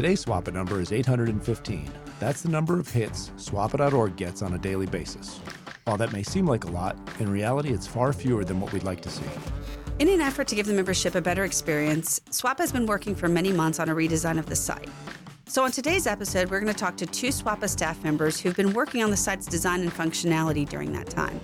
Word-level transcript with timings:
Today's 0.00 0.24
SWAPA 0.24 0.54
number 0.54 0.80
is 0.80 0.92
815. 0.92 1.90
That's 2.18 2.40
the 2.40 2.48
number 2.48 2.80
of 2.80 2.88
hits 2.88 3.32
SWAPA.org 3.36 4.16
gets 4.16 4.40
on 4.40 4.54
a 4.54 4.58
daily 4.58 4.86
basis. 4.86 5.40
While 5.84 5.98
that 5.98 6.10
may 6.10 6.22
seem 6.22 6.46
like 6.46 6.64
a 6.64 6.70
lot, 6.70 6.96
in 7.18 7.30
reality 7.30 7.68
it's 7.68 7.86
far 7.86 8.14
fewer 8.14 8.42
than 8.42 8.62
what 8.62 8.72
we'd 8.72 8.82
like 8.82 9.02
to 9.02 9.10
see. 9.10 9.26
In 9.98 10.08
an 10.08 10.22
effort 10.22 10.48
to 10.48 10.54
give 10.54 10.64
the 10.64 10.72
membership 10.72 11.16
a 11.16 11.20
better 11.20 11.44
experience, 11.44 12.18
SWAPA 12.30 12.60
has 12.60 12.72
been 12.72 12.86
working 12.86 13.14
for 13.14 13.28
many 13.28 13.52
months 13.52 13.78
on 13.78 13.90
a 13.90 13.94
redesign 13.94 14.38
of 14.38 14.46
the 14.46 14.56
site. 14.56 14.88
So, 15.44 15.64
on 15.64 15.70
today's 15.70 16.06
episode, 16.06 16.50
we're 16.50 16.60
going 16.60 16.72
to 16.72 16.80
talk 16.80 16.96
to 16.96 17.04
two 17.04 17.28
SWAPA 17.28 17.68
staff 17.68 18.02
members 18.02 18.40
who've 18.40 18.56
been 18.56 18.72
working 18.72 19.02
on 19.02 19.10
the 19.10 19.18
site's 19.18 19.44
design 19.44 19.82
and 19.82 19.92
functionality 19.92 20.66
during 20.66 20.92
that 20.92 21.10
time 21.10 21.38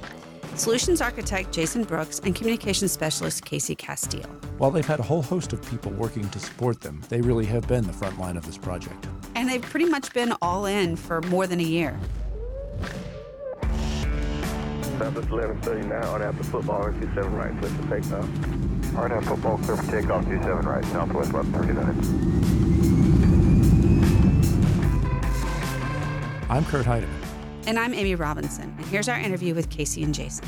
solutions 0.59 1.01
architect 1.01 1.53
Jason 1.53 1.85
Brooks 1.85 2.21
and 2.21 2.35
communications 2.35 2.93
specialist 2.93 3.45
Casey 3.45 3.77
Casteel. 3.77 4.27
While 4.59 4.71
they've 4.71 4.87
had 4.87 5.01
a 5.01 5.03
whole 5.03 5.23
host 5.23 5.53
of 5.53 5.63
people 5.71 5.93
working 5.93 6.29
to 6.31 6.39
support 6.41 6.81
them, 6.81 7.03
they 7.09 7.21
really 7.21 7.45
have 7.47 7.69
been 7.69 7.87
the 7.87 7.93
front 7.93 8.19
line 8.19 8.37
of 8.37 8.47
this 8.47 8.57
project. 8.57 9.07
And 9.35 9.49
they've 9.49 9.63
pretty 9.63 9.87
much 9.87 10.13
been 10.15 10.35
all 10.41 10.67
in 10.67 10.97
for 10.97 11.21
more 11.23 11.47
than 11.47 11.61
a 11.61 11.65
year. 11.65 11.99
Southwest 14.99 15.31
1130 15.31 15.89
now, 15.89 16.07
hard 16.07 16.23
after 16.23 16.43
football, 16.45 16.85
R27 16.85 17.37
right, 17.37 17.59
clear 17.59 17.71
for 17.71 17.83
takeoff. 18.01 18.29
Hard 18.95 19.13
after 19.13 19.29
football, 19.29 19.59
clear 19.59 19.77
for 19.77 19.91
takeoff, 19.91 20.25
27 20.25 20.67
right, 20.67 20.85
southwest 20.87 21.33
1130 21.35 21.73
minutes. 21.75 22.09
I'm 26.49 26.65
Kurt 26.65 26.87
Heidemann. 26.87 27.36
And 27.67 27.81
I'm 27.81 27.93
Amy 27.95 28.15
Robinson. 28.15 28.73
And 28.77 28.87
here's 28.87 29.09
our 29.09 29.19
interview 29.19 29.53
with 29.53 29.71
Casey 29.71 30.05
and 30.05 30.15
Jason. 30.15 30.47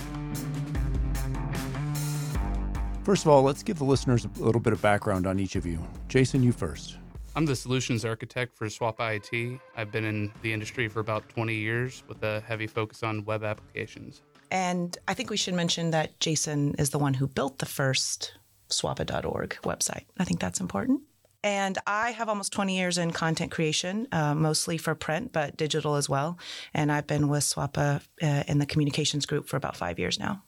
First 3.02 3.24
of 3.24 3.28
all, 3.28 3.42
let's 3.42 3.64
give 3.64 3.78
the 3.78 3.84
listeners 3.84 4.24
a 4.24 4.42
little 4.42 4.60
bit 4.60 4.72
of 4.72 4.80
background 4.80 5.26
on 5.26 5.40
each 5.40 5.56
of 5.56 5.66
you. 5.66 5.84
Jason, 6.06 6.44
you 6.44 6.52
first. 6.52 6.96
I'm 7.34 7.44
the 7.44 7.56
solutions 7.56 8.04
architect 8.04 8.56
for 8.56 8.66
SWAPA 8.66 9.16
IT. 9.16 9.60
I've 9.76 9.90
been 9.90 10.04
in 10.04 10.30
the 10.42 10.52
industry 10.52 10.86
for 10.86 11.00
about 11.00 11.28
20 11.28 11.54
years 11.54 12.04
with 12.06 12.22
a 12.22 12.40
heavy 12.46 12.68
focus 12.68 13.02
on 13.02 13.24
web 13.24 13.42
applications. 13.42 14.22
And 14.52 14.96
I 15.08 15.14
think 15.14 15.28
we 15.28 15.36
should 15.36 15.54
mention 15.54 15.90
that 15.90 16.20
Jason 16.20 16.74
is 16.78 16.90
the 16.90 16.98
one 16.98 17.14
who 17.14 17.26
built 17.26 17.58
the 17.58 17.66
first 17.66 18.34
swapa.org 18.68 19.58
website. 19.64 20.04
I 20.18 20.24
think 20.24 20.38
that's 20.38 20.60
important. 20.60 21.00
And 21.44 21.78
I 21.86 22.10
have 22.10 22.28
almost 22.28 22.52
20 22.52 22.76
years 22.76 22.98
in 22.98 23.12
content 23.12 23.52
creation, 23.52 24.08
uh, 24.10 24.34
mostly 24.34 24.76
for 24.76 24.94
print, 24.94 25.32
but 25.32 25.56
digital 25.56 25.94
as 25.94 26.08
well. 26.08 26.38
And 26.74 26.90
I've 26.90 27.06
been 27.06 27.28
with 27.28 27.44
SWAPA 27.44 28.02
uh, 28.22 28.42
in 28.48 28.58
the 28.58 28.66
communications 28.66 29.24
group 29.24 29.46
for 29.46 29.56
about 29.56 29.76
five 29.76 29.98
years 29.98 30.18
now. 30.18 30.42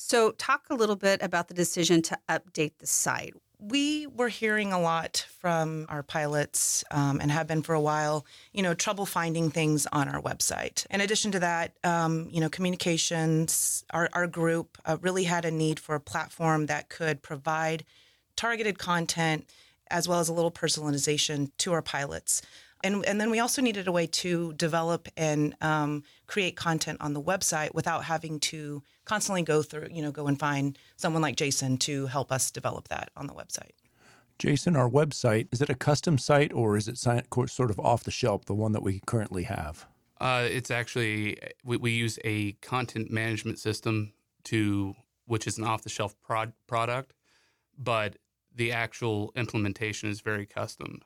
So, 0.00 0.30
talk 0.32 0.66
a 0.70 0.74
little 0.74 0.96
bit 0.96 1.22
about 1.22 1.48
the 1.48 1.54
decision 1.54 2.02
to 2.02 2.18
update 2.28 2.78
the 2.78 2.86
site. 2.86 3.34
We 3.60 4.06
were 4.06 4.28
hearing 4.28 4.72
a 4.72 4.80
lot 4.80 5.26
from 5.40 5.86
our 5.88 6.04
pilots 6.04 6.84
um, 6.92 7.20
and 7.20 7.32
have 7.32 7.48
been 7.48 7.62
for 7.62 7.74
a 7.74 7.80
while, 7.80 8.24
you 8.52 8.62
know, 8.62 8.74
trouble 8.74 9.06
finding 9.06 9.50
things 9.50 9.88
on 9.92 10.08
our 10.08 10.22
website. 10.22 10.86
In 10.90 11.00
addition 11.00 11.32
to 11.32 11.40
that, 11.40 11.72
um, 11.82 12.28
you 12.30 12.40
know, 12.40 12.48
communications, 12.48 13.84
our, 13.90 14.08
our 14.12 14.28
group 14.28 14.78
uh, 14.84 14.98
really 15.00 15.24
had 15.24 15.44
a 15.44 15.50
need 15.50 15.80
for 15.80 15.96
a 15.96 16.00
platform 16.00 16.66
that 16.66 16.88
could 16.88 17.20
provide 17.20 17.84
targeted 18.36 18.78
content 18.78 19.50
as 19.90 20.08
well 20.08 20.20
as 20.20 20.28
a 20.28 20.32
little 20.32 20.50
personalization 20.50 21.50
to 21.58 21.72
our 21.72 21.82
pilots. 21.82 22.42
And, 22.84 23.04
and 23.06 23.20
then 23.20 23.30
we 23.30 23.40
also 23.40 23.60
needed 23.60 23.88
a 23.88 23.92
way 23.92 24.06
to 24.06 24.52
develop 24.52 25.08
and 25.16 25.56
um, 25.60 26.04
create 26.26 26.54
content 26.54 26.98
on 27.00 27.12
the 27.12 27.20
website 27.20 27.74
without 27.74 28.04
having 28.04 28.38
to 28.40 28.82
constantly 29.04 29.42
go 29.42 29.62
through, 29.62 29.88
you 29.90 30.00
know, 30.00 30.12
go 30.12 30.28
and 30.28 30.38
find 30.38 30.78
someone 30.96 31.22
like 31.22 31.36
Jason 31.36 31.76
to 31.78 32.06
help 32.06 32.30
us 32.30 32.50
develop 32.50 32.88
that 32.88 33.10
on 33.16 33.26
the 33.26 33.34
website. 33.34 33.72
Jason, 34.38 34.76
our 34.76 34.88
website, 34.88 35.48
is 35.50 35.60
it 35.60 35.68
a 35.68 35.74
custom 35.74 36.16
site 36.16 36.52
or 36.52 36.76
is 36.76 36.86
it 36.86 36.96
sort 36.96 37.70
of 37.70 37.80
off 37.80 38.04
the 38.04 38.12
shelf, 38.12 38.44
the 38.44 38.54
one 38.54 38.70
that 38.72 38.82
we 38.82 39.00
currently 39.06 39.42
have? 39.42 39.86
Uh, 40.20 40.46
it's 40.48 40.70
actually, 40.70 41.38
we, 41.64 41.76
we, 41.76 41.90
use 41.92 42.18
a 42.24 42.52
content 42.54 43.10
management 43.10 43.58
system 43.58 44.12
to, 44.44 44.94
which 45.26 45.46
is 45.46 45.58
an 45.58 45.64
off 45.64 45.82
the 45.82 45.88
shelf 45.88 46.14
prod, 46.20 46.52
product, 46.66 47.12
but 47.76 48.16
the 48.58 48.72
actual 48.72 49.32
implementation 49.36 50.10
is 50.10 50.20
very 50.20 50.44
custom. 50.44 51.00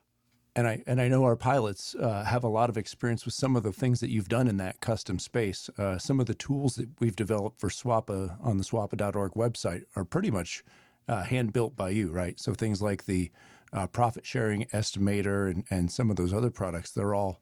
And 0.55 0.67
I 0.67 0.83
and 0.85 1.01
I 1.01 1.07
know 1.07 1.23
our 1.23 1.35
pilots 1.35 1.95
uh, 1.95 2.23
have 2.25 2.43
a 2.43 2.47
lot 2.47 2.69
of 2.69 2.77
experience 2.77 3.25
with 3.25 3.33
some 3.33 3.55
of 3.55 3.63
the 3.63 3.71
things 3.71 3.99
that 4.01 4.09
you've 4.09 4.29
done 4.29 4.47
in 4.47 4.57
that 4.57 4.81
custom 4.81 5.17
space. 5.17 5.69
Uh, 5.77 5.97
some 5.97 6.19
of 6.19 6.25
the 6.25 6.35
tools 6.35 6.75
that 6.75 6.89
we've 6.99 7.15
developed 7.15 7.59
for 7.59 7.69
SWAPA 7.69 8.37
on 8.41 8.57
the 8.57 8.63
SWAPA.org 8.63 9.31
website 9.31 9.83
are 9.95 10.05
pretty 10.05 10.29
much 10.29 10.63
uh, 11.07 11.23
hand 11.23 11.53
built 11.53 11.75
by 11.75 11.89
you, 11.89 12.11
right? 12.11 12.39
So 12.39 12.53
things 12.53 12.81
like 12.81 13.05
the 13.05 13.31
uh, 13.71 13.87
profit 13.87 14.25
sharing 14.25 14.65
estimator 14.65 15.49
and, 15.49 15.63
and 15.71 15.91
some 15.91 16.11
of 16.11 16.17
those 16.17 16.33
other 16.33 16.51
products, 16.51 16.91
they're 16.91 17.15
all 17.15 17.41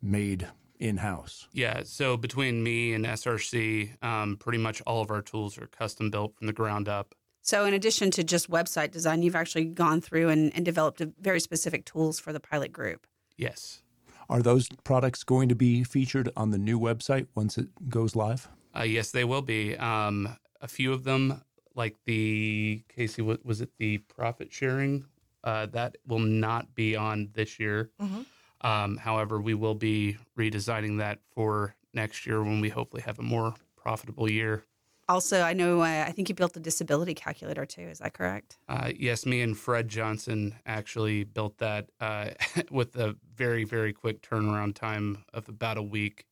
made 0.00 0.48
in 0.78 0.98
house. 0.98 1.48
Yeah. 1.52 1.82
So 1.84 2.16
between 2.16 2.62
me 2.62 2.94
and 2.94 3.04
SRC, 3.04 4.02
um, 4.02 4.36
pretty 4.36 4.58
much 4.58 4.82
all 4.86 5.02
of 5.02 5.10
our 5.10 5.22
tools 5.22 5.58
are 5.58 5.66
custom 5.66 6.10
built 6.10 6.34
from 6.36 6.46
the 6.46 6.52
ground 6.52 6.88
up. 6.88 7.14
So, 7.46 7.64
in 7.64 7.74
addition 7.74 8.10
to 8.10 8.24
just 8.24 8.50
website 8.50 8.90
design, 8.90 9.22
you've 9.22 9.36
actually 9.36 9.66
gone 9.66 10.00
through 10.00 10.30
and, 10.30 10.52
and 10.56 10.64
developed 10.64 11.00
very 11.20 11.38
specific 11.38 11.84
tools 11.84 12.18
for 12.18 12.32
the 12.32 12.40
pilot 12.40 12.72
group. 12.72 13.06
Yes. 13.36 13.82
Are 14.28 14.42
those 14.42 14.68
products 14.82 15.22
going 15.22 15.48
to 15.48 15.54
be 15.54 15.84
featured 15.84 16.28
on 16.36 16.50
the 16.50 16.58
new 16.58 16.76
website 16.80 17.28
once 17.36 17.56
it 17.56 17.68
goes 17.88 18.16
live? 18.16 18.48
Uh, 18.76 18.82
yes, 18.82 19.12
they 19.12 19.22
will 19.22 19.42
be. 19.42 19.76
Um, 19.76 20.36
a 20.60 20.66
few 20.66 20.92
of 20.92 21.04
them, 21.04 21.40
like 21.76 21.94
the 22.04 22.82
Casey, 22.88 23.22
was 23.22 23.60
it 23.60 23.70
the 23.78 23.98
profit 23.98 24.52
sharing? 24.52 25.04
Uh, 25.44 25.66
that 25.66 25.98
will 26.04 26.18
not 26.18 26.74
be 26.74 26.96
on 26.96 27.30
this 27.34 27.60
year. 27.60 27.90
Mm-hmm. 28.02 28.66
Um, 28.66 28.96
however, 28.96 29.40
we 29.40 29.54
will 29.54 29.76
be 29.76 30.16
redesigning 30.36 30.98
that 30.98 31.20
for 31.30 31.76
next 31.94 32.26
year 32.26 32.42
when 32.42 32.60
we 32.60 32.70
hopefully 32.70 33.02
have 33.02 33.20
a 33.20 33.22
more 33.22 33.54
profitable 33.76 34.28
year 34.28 34.64
also, 35.08 35.42
I 35.42 35.52
know 35.52 35.80
uh, 35.80 36.04
I 36.06 36.12
think 36.12 36.28
you 36.28 36.34
built 36.34 36.56
a 36.56 36.60
disability 36.60 37.14
calculator 37.14 37.64
too. 37.66 37.82
Is 37.82 37.98
that 37.98 38.14
correct? 38.14 38.58
Uh, 38.68 38.92
yes, 38.98 39.26
me 39.26 39.40
and 39.42 39.56
Fred 39.56 39.88
Johnson 39.88 40.54
actually 40.66 41.24
built 41.24 41.58
that 41.58 41.90
uh, 42.00 42.30
with 42.70 42.96
a 42.96 43.16
very 43.34 43.64
very 43.64 43.92
quick 43.92 44.22
turnaround 44.22 44.74
time 44.74 45.24
of 45.32 45.48
about 45.48 45.76
a 45.76 45.82
week, 45.82 46.26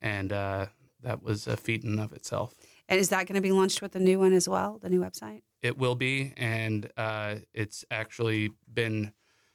and 0.00 0.32
uh, 0.32 0.66
that 1.02 1.22
was 1.22 1.46
a 1.46 1.56
feat 1.56 1.84
in 1.84 1.98
of 1.98 2.12
itself. 2.12 2.54
And 2.88 3.00
is 3.00 3.08
that 3.08 3.26
going 3.26 3.34
to 3.34 3.40
be 3.40 3.52
launched 3.52 3.82
with 3.82 3.92
the 3.92 4.00
new 4.00 4.18
one 4.18 4.32
as 4.32 4.48
well, 4.48 4.78
the 4.80 4.88
new 4.88 5.00
website? 5.00 5.42
It 5.62 5.76
will 5.76 5.96
be, 5.96 6.32
and 6.36 6.88
uh, 6.96 7.36
it's 7.52 7.84
actually 7.90 8.50
been 8.72 9.12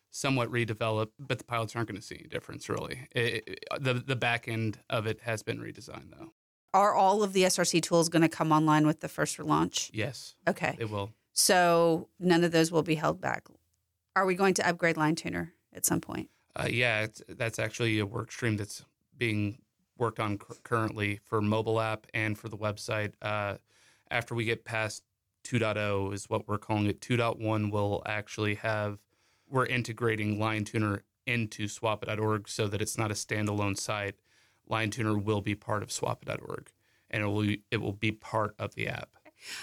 somewhat 0.09 0.51
redeveloped, 0.51 1.11
but 1.17 1.37
the 1.37 1.45
pilots 1.45 1.75
aren't 1.75 1.87
going 1.87 1.99
to 1.99 2.05
see 2.05 2.15
any 2.15 2.27
difference 2.27 2.67
really. 2.69 3.07
It, 3.15 3.43
it, 3.47 3.65
the 3.79 3.93
the 3.93 4.15
back 4.15 4.47
end 4.47 4.79
of 4.89 5.07
it 5.07 5.21
has 5.21 5.41
been 5.41 5.59
redesigned 5.59 6.11
though. 6.17 6.33
Are 6.73 6.95
all 6.95 7.23
of 7.23 7.33
the 7.33 7.43
SRC 7.43 7.81
tools 7.81 8.07
going 8.09 8.21
to 8.21 8.29
come 8.29 8.51
online 8.51 8.87
with 8.87 9.01
the 9.01 9.09
first 9.09 9.37
launch? 9.39 9.91
Yes. 9.93 10.35
Okay. 10.47 10.75
It 10.79 10.89
will. 10.89 11.11
So 11.33 12.07
none 12.19 12.43
of 12.43 12.51
those 12.51 12.71
will 12.71 12.83
be 12.83 12.95
held 12.95 13.19
back. 13.19 13.47
Are 14.15 14.25
we 14.25 14.35
going 14.35 14.53
to 14.55 14.67
upgrade 14.67 14.97
Line 14.97 15.15
Tuner 15.15 15.53
at 15.73 15.85
some 15.85 16.01
point? 16.01 16.29
Uh, 16.55 16.67
yeah, 16.69 17.07
that's 17.29 17.59
actually 17.59 17.99
a 17.99 18.05
work 18.05 18.31
stream 18.31 18.57
that's 18.57 18.85
being 19.17 19.57
worked 19.97 20.19
on 20.19 20.37
currently 20.63 21.19
for 21.23 21.41
mobile 21.41 21.79
app 21.79 22.07
and 22.13 22.37
for 22.37 22.49
the 22.49 22.57
website. 22.57 23.13
Uh, 23.21 23.55
after 24.09 24.35
we 24.35 24.43
get 24.43 24.65
past 24.65 25.03
2.0 25.45 26.13
is 26.13 26.29
what 26.29 26.47
we're 26.47 26.57
calling 26.57 26.87
it. 26.87 27.01
2.1 27.01 27.71
will 27.71 28.03
actually 28.05 28.55
have 28.55 28.99
we're 29.49 29.65
integrating 29.65 30.39
Line 30.39 30.63
Tuner 30.63 31.03
into 31.27 31.67
swapa.org 31.67 32.47
so 32.47 32.67
that 32.67 32.81
it's 32.81 32.97
not 32.97 33.11
a 33.11 33.13
standalone 33.13 33.77
site 33.77 34.15
Line 34.71 34.89
Tuner 34.89 35.17
will 35.17 35.41
be 35.41 35.55
part 35.55 35.83
of 35.83 35.89
swapa.org 35.89 36.71
and 37.11 37.23
it 37.23 37.25
will 37.27 37.55
it 37.69 37.77
will 37.77 37.93
be 37.93 38.11
part 38.11 38.55
of 38.57 38.73
the 38.75 38.87
app. 38.87 39.09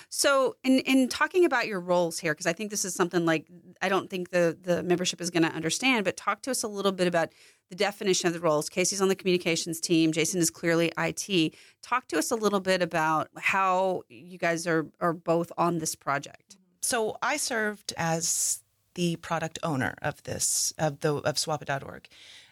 So, 0.08 0.56
in 0.64 0.80
in 0.80 1.08
talking 1.08 1.44
about 1.44 1.66
your 1.66 1.80
roles 1.80 2.18
here, 2.18 2.32
because 2.34 2.46
I 2.46 2.52
think 2.52 2.70
this 2.70 2.84
is 2.84 2.94
something 2.94 3.24
like 3.24 3.46
I 3.80 3.88
don't 3.88 4.10
think 4.10 4.30
the 4.30 4.56
the 4.60 4.82
membership 4.82 5.20
is 5.20 5.30
going 5.30 5.44
to 5.44 5.52
understand, 5.52 6.04
but 6.04 6.16
talk 6.16 6.42
to 6.42 6.50
us 6.50 6.62
a 6.62 6.68
little 6.68 6.92
bit 6.92 7.06
about 7.06 7.30
the 7.70 7.76
definition 7.76 8.26
of 8.26 8.32
the 8.32 8.40
roles. 8.40 8.68
Casey's 8.68 9.00
on 9.00 9.08
the 9.08 9.14
communications 9.14 9.80
team. 9.80 10.12
Jason 10.12 10.40
is 10.40 10.50
clearly 10.50 10.92
IT. 10.98 11.54
Talk 11.82 12.08
to 12.08 12.18
us 12.18 12.30
a 12.30 12.36
little 12.36 12.60
bit 12.60 12.82
about 12.82 13.28
how 13.36 14.02
you 14.08 14.38
guys 14.38 14.66
are 14.66 14.86
are 15.00 15.12
both 15.12 15.52
on 15.56 15.78
this 15.78 15.94
project. 15.94 16.56
So, 16.82 17.16
I 17.22 17.36
served 17.36 17.94
as 17.96 18.62
the 18.94 19.16
product 19.16 19.58
owner 19.62 19.94
of 20.02 20.22
this 20.24 20.72
of 20.78 21.00
the 21.00 21.14
of 21.14 21.36
swapa.org. 21.36 22.08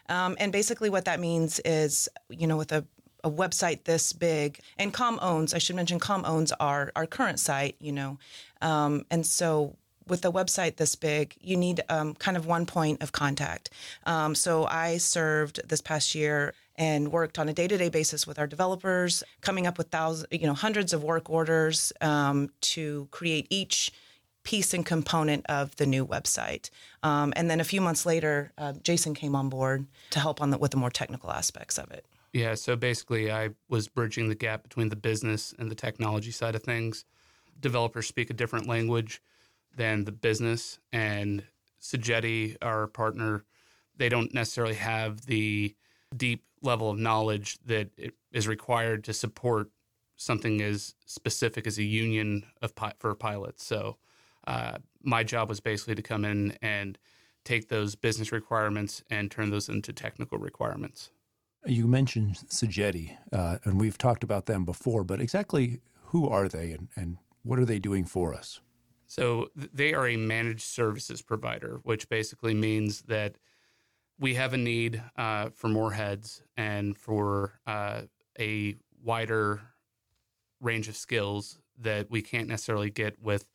Um, 0.09 0.35
and 0.39 0.51
basically, 0.51 0.89
what 0.89 1.05
that 1.05 1.19
means 1.19 1.59
is, 1.65 2.09
you 2.29 2.47
know, 2.47 2.57
with 2.57 2.71
a, 2.71 2.85
a 3.23 3.31
website 3.31 3.83
this 3.83 4.13
big, 4.13 4.59
and 4.77 4.93
Com 4.93 5.19
owns, 5.21 5.53
I 5.53 5.57
should 5.57 5.75
mention, 5.75 5.99
Com 5.99 6.23
owns 6.25 6.51
our, 6.53 6.91
our 6.95 7.05
current 7.05 7.39
site, 7.39 7.75
you 7.79 7.91
know. 7.91 8.17
Um, 8.61 9.05
and 9.11 9.25
so 9.25 9.75
with 10.07 10.23
a 10.25 10.31
website 10.31 10.77
this 10.77 10.95
big, 10.95 11.35
you 11.41 11.57
need 11.57 11.81
um, 11.89 12.13
kind 12.15 12.37
of 12.37 12.45
one 12.45 12.65
point 12.65 13.01
of 13.01 13.11
contact. 13.11 13.69
Um, 14.05 14.35
so 14.35 14.65
I 14.65 14.97
served 14.97 15.67
this 15.67 15.81
past 15.81 16.15
year 16.15 16.53
and 16.75 17.11
worked 17.11 17.39
on 17.39 17.49
a 17.49 17.53
day-to-day 17.53 17.89
basis 17.89 18.27
with 18.27 18.39
our 18.39 18.47
developers, 18.47 19.23
coming 19.41 19.67
up 19.67 19.77
with 19.77 19.87
thousands, 19.87 20.27
you 20.31 20.47
know, 20.47 20.53
hundreds 20.53 20.93
of 20.93 21.03
work 21.03 21.29
orders 21.29 21.91
um, 22.01 22.49
to 22.61 23.07
create 23.11 23.47
each 23.49 23.91
piece 24.47 24.73
and 24.73 24.85
component 24.85 25.45
of 25.47 25.75
the 25.75 25.85
new 25.85 26.07
website. 26.07 26.69
Um, 27.03 27.33
and 27.35 27.51
then 27.51 27.59
a 27.59 27.65
few 27.65 27.81
months 27.81 28.05
later, 28.05 28.53
uh, 28.57 28.71
Jason 28.81 29.13
came 29.13 29.35
on 29.35 29.49
board 29.49 29.85
to 30.11 30.21
help 30.21 30.41
on 30.41 30.51
the, 30.51 30.57
with 30.57 30.71
the 30.71 30.77
more 30.77 30.89
technical 30.89 31.29
aspects 31.31 31.77
of 31.77 31.91
it. 31.91 32.05
Yeah, 32.31 32.55
so 32.55 32.77
basically, 32.77 33.29
I 33.29 33.49
was 33.67 33.89
bridging 33.89 34.29
the 34.29 34.35
gap 34.35 34.63
between 34.63 34.87
the 34.87 34.95
business 34.95 35.53
and 35.59 35.69
the 35.69 35.75
technology 35.75 36.31
side 36.31 36.55
of 36.55 36.63
things. 36.63 37.03
Developers 37.59 38.07
speak 38.07 38.29
a 38.29 38.33
different 38.33 38.69
language 38.69 39.21
than 39.75 40.05
the 40.05 40.13
business, 40.13 40.79
and 40.93 41.43
Sogeti, 41.81 42.55
our 42.61 42.87
partner, 42.87 43.43
they 43.97 44.07
don't 44.07 44.33
necessarily 44.33 44.75
have 44.75 45.25
the 45.25 45.75
deep 46.15 46.45
level 46.61 46.89
of 46.89 46.97
knowledge 46.97 47.57
that 47.65 47.89
is 48.31 48.47
required 48.47 49.03
to 49.03 49.13
support 49.13 49.71
something 50.15 50.61
as 50.61 50.95
specific 51.05 51.67
as 51.67 51.77
a 51.77 51.83
union 51.83 52.45
of 52.61 52.71
for 52.97 53.13
pilots. 53.13 53.65
So 53.65 53.97
uh, 54.47 54.77
my 55.03 55.23
job 55.23 55.49
was 55.49 55.59
basically 55.59 55.95
to 55.95 56.01
come 56.01 56.25
in 56.25 56.57
and 56.61 56.97
take 57.43 57.69
those 57.69 57.95
business 57.95 58.31
requirements 58.31 59.03
and 59.09 59.29
turn 59.29 59.51
those 59.51 59.69
into 59.69 59.93
technical 59.93 60.37
requirements. 60.37 61.11
You 61.65 61.87
mentioned 61.87 62.35
Sogeti, 62.49 63.17
uh, 63.31 63.57
and 63.63 63.79
we've 63.79 63.97
talked 63.97 64.23
about 64.23 64.45
them 64.45 64.65
before, 64.65 65.03
but 65.03 65.21
exactly 65.21 65.81
who 66.05 66.27
are 66.27 66.47
they 66.47 66.71
and, 66.71 66.87
and 66.95 67.17
what 67.43 67.59
are 67.59 67.65
they 67.65 67.79
doing 67.79 68.05
for 68.05 68.33
us? 68.33 68.61
So 69.05 69.49
they 69.55 69.93
are 69.93 70.07
a 70.07 70.17
managed 70.17 70.61
services 70.61 71.21
provider, 71.21 71.79
which 71.83 72.09
basically 72.09 72.53
means 72.53 73.03
that 73.03 73.37
we 74.19 74.35
have 74.35 74.53
a 74.53 74.57
need 74.57 75.01
uh, 75.17 75.49
for 75.53 75.69
more 75.69 75.91
heads 75.91 76.41
and 76.57 76.97
for 76.97 77.59
uh, 77.65 78.01
a 78.39 78.75
wider 79.03 79.61
range 80.59 80.87
of 80.89 80.95
skills 80.95 81.59
that 81.77 82.09
we 82.09 82.21
can't 82.21 82.47
necessarily 82.47 82.89
get 82.89 83.21
with 83.21 83.45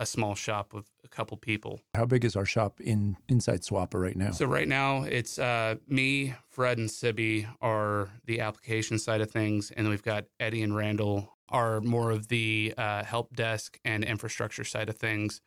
a 0.00 0.06
small 0.06 0.34
shop 0.34 0.72
with 0.72 0.86
a 1.04 1.08
couple 1.08 1.36
people. 1.36 1.80
How 1.94 2.06
big 2.06 2.24
is 2.24 2.34
our 2.34 2.46
shop 2.46 2.80
in 2.80 3.16
inside 3.28 3.60
SWAPA 3.60 4.00
right 4.00 4.16
now? 4.16 4.30
So 4.32 4.46
right 4.46 4.66
now 4.66 5.02
it's 5.02 5.38
uh, 5.38 5.76
me, 5.86 6.34
Fred, 6.48 6.78
and 6.78 6.90
Sibby 6.90 7.46
are 7.60 8.08
the 8.24 8.40
application 8.40 8.98
side 8.98 9.20
of 9.20 9.30
things, 9.30 9.70
and 9.70 9.86
then 9.86 9.90
we've 9.90 10.02
got 10.02 10.24
Eddie 10.40 10.62
and 10.62 10.74
Randall 10.74 11.36
are 11.50 11.80
more 11.80 12.10
of 12.10 12.28
the 12.28 12.72
uh, 12.78 13.04
help 13.04 13.36
desk 13.36 13.78
and 13.84 14.02
infrastructure 14.02 14.64
side 14.64 14.88
of 14.88 14.96
things. 14.96 15.42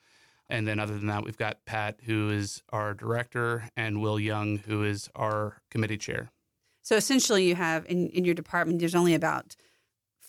And 0.50 0.68
then 0.68 0.78
other 0.78 0.94
than 0.94 1.08
that, 1.08 1.24
we've 1.24 1.38
got 1.38 1.66
Pat, 1.66 2.00
who 2.04 2.30
is 2.30 2.62
our 2.70 2.94
director, 2.94 3.70
and 3.76 4.02
Will 4.02 4.20
Young, 4.20 4.58
who 4.58 4.84
is 4.84 5.10
our 5.16 5.62
committee 5.72 5.98
chair. 5.98 6.30
So 6.84 6.98
essentially, 6.98 7.48
you 7.48 7.56
have 7.56 7.86
in, 7.88 8.10
in 8.10 8.26
your 8.26 8.36
department, 8.36 8.80
there's 8.80 8.94
only 8.94 9.16
about 9.16 9.56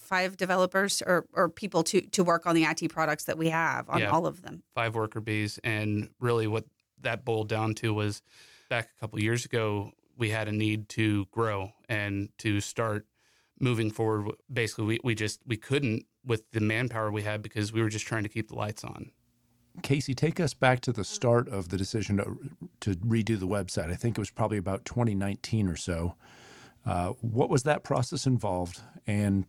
five 0.05 0.37
developers 0.37 1.03
or, 1.03 1.27
or 1.33 1.49
people 1.49 1.83
to, 1.85 2.01
to 2.01 2.23
work 2.23 2.47
on 2.47 2.55
the 2.55 2.65
IT 2.65 2.89
products 2.91 3.25
that 3.25 3.39
we 3.39 3.49
have 3.49 3.89
on 3.89 4.01
yeah, 4.01 4.11
all 4.11 4.27
of 4.27 4.43
them. 4.43 4.63
Five 4.75 4.95
worker 4.95 5.21
bees. 5.21 5.59
And 5.65 6.11
really, 6.21 6.47
what 6.47 6.65
that 7.01 7.25
boiled 7.25 7.49
down 7.49 7.75
to 7.75 7.95
was 7.95 8.23
back 8.69 8.91
a 8.97 9.01
couple 9.01 9.21
years 9.21 9.45
ago, 9.45 9.93
we 10.17 10.31
had 10.31 10.49
a 10.49 10.53
need 10.53 10.89
to 10.91 11.27
grow 11.27 11.73
and 11.89 12.29
to 12.39 12.61
start 12.61 13.07
moving 13.61 13.91
forward. 13.91 14.35
Basically, 14.53 14.85
we, 14.85 15.01
we 15.03 15.15
just 15.15 15.41
we 15.47 15.57
couldn't 15.57 16.07
with 16.25 16.51
the 16.53 16.61
manpower 16.61 17.11
we 17.11 17.23
had 17.23 17.43
because 17.43 17.73
we 17.73 17.83
were 17.83 17.89
just 17.89 18.07
trying 18.07 18.23
to 18.23 18.29
keep 18.29 18.49
the 18.49 18.55
lights 18.55 18.85
on. 18.85 19.11
Casey, 19.83 20.15
take 20.15 20.39
us 20.39 20.55
back 20.55 20.81
to 20.81 20.93
the 20.93 21.05
start 21.05 21.49
of 21.49 21.69
the 21.69 21.77
decision 21.77 22.17
to, 22.19 22.39
to 22.81 22.99
redo 23.01 23.39
the 23.39 23.49
website. 23.49 23.91
I 23.91 23.97
think 23.97 24.17
it 24.17 24.21
was 24.21 24.31
probably 24.31 24.57
about 24.59 24.85
2019 24.85 25.69
or 25.69 25.77
so. 25.77 26.15
Uh, 26.87 27.09
what 27.21 27.51
was 27.51 27.65
that 27.65 27.83
process 27.83 28.27
involved? 28.27 28.81
And 29.07 29.47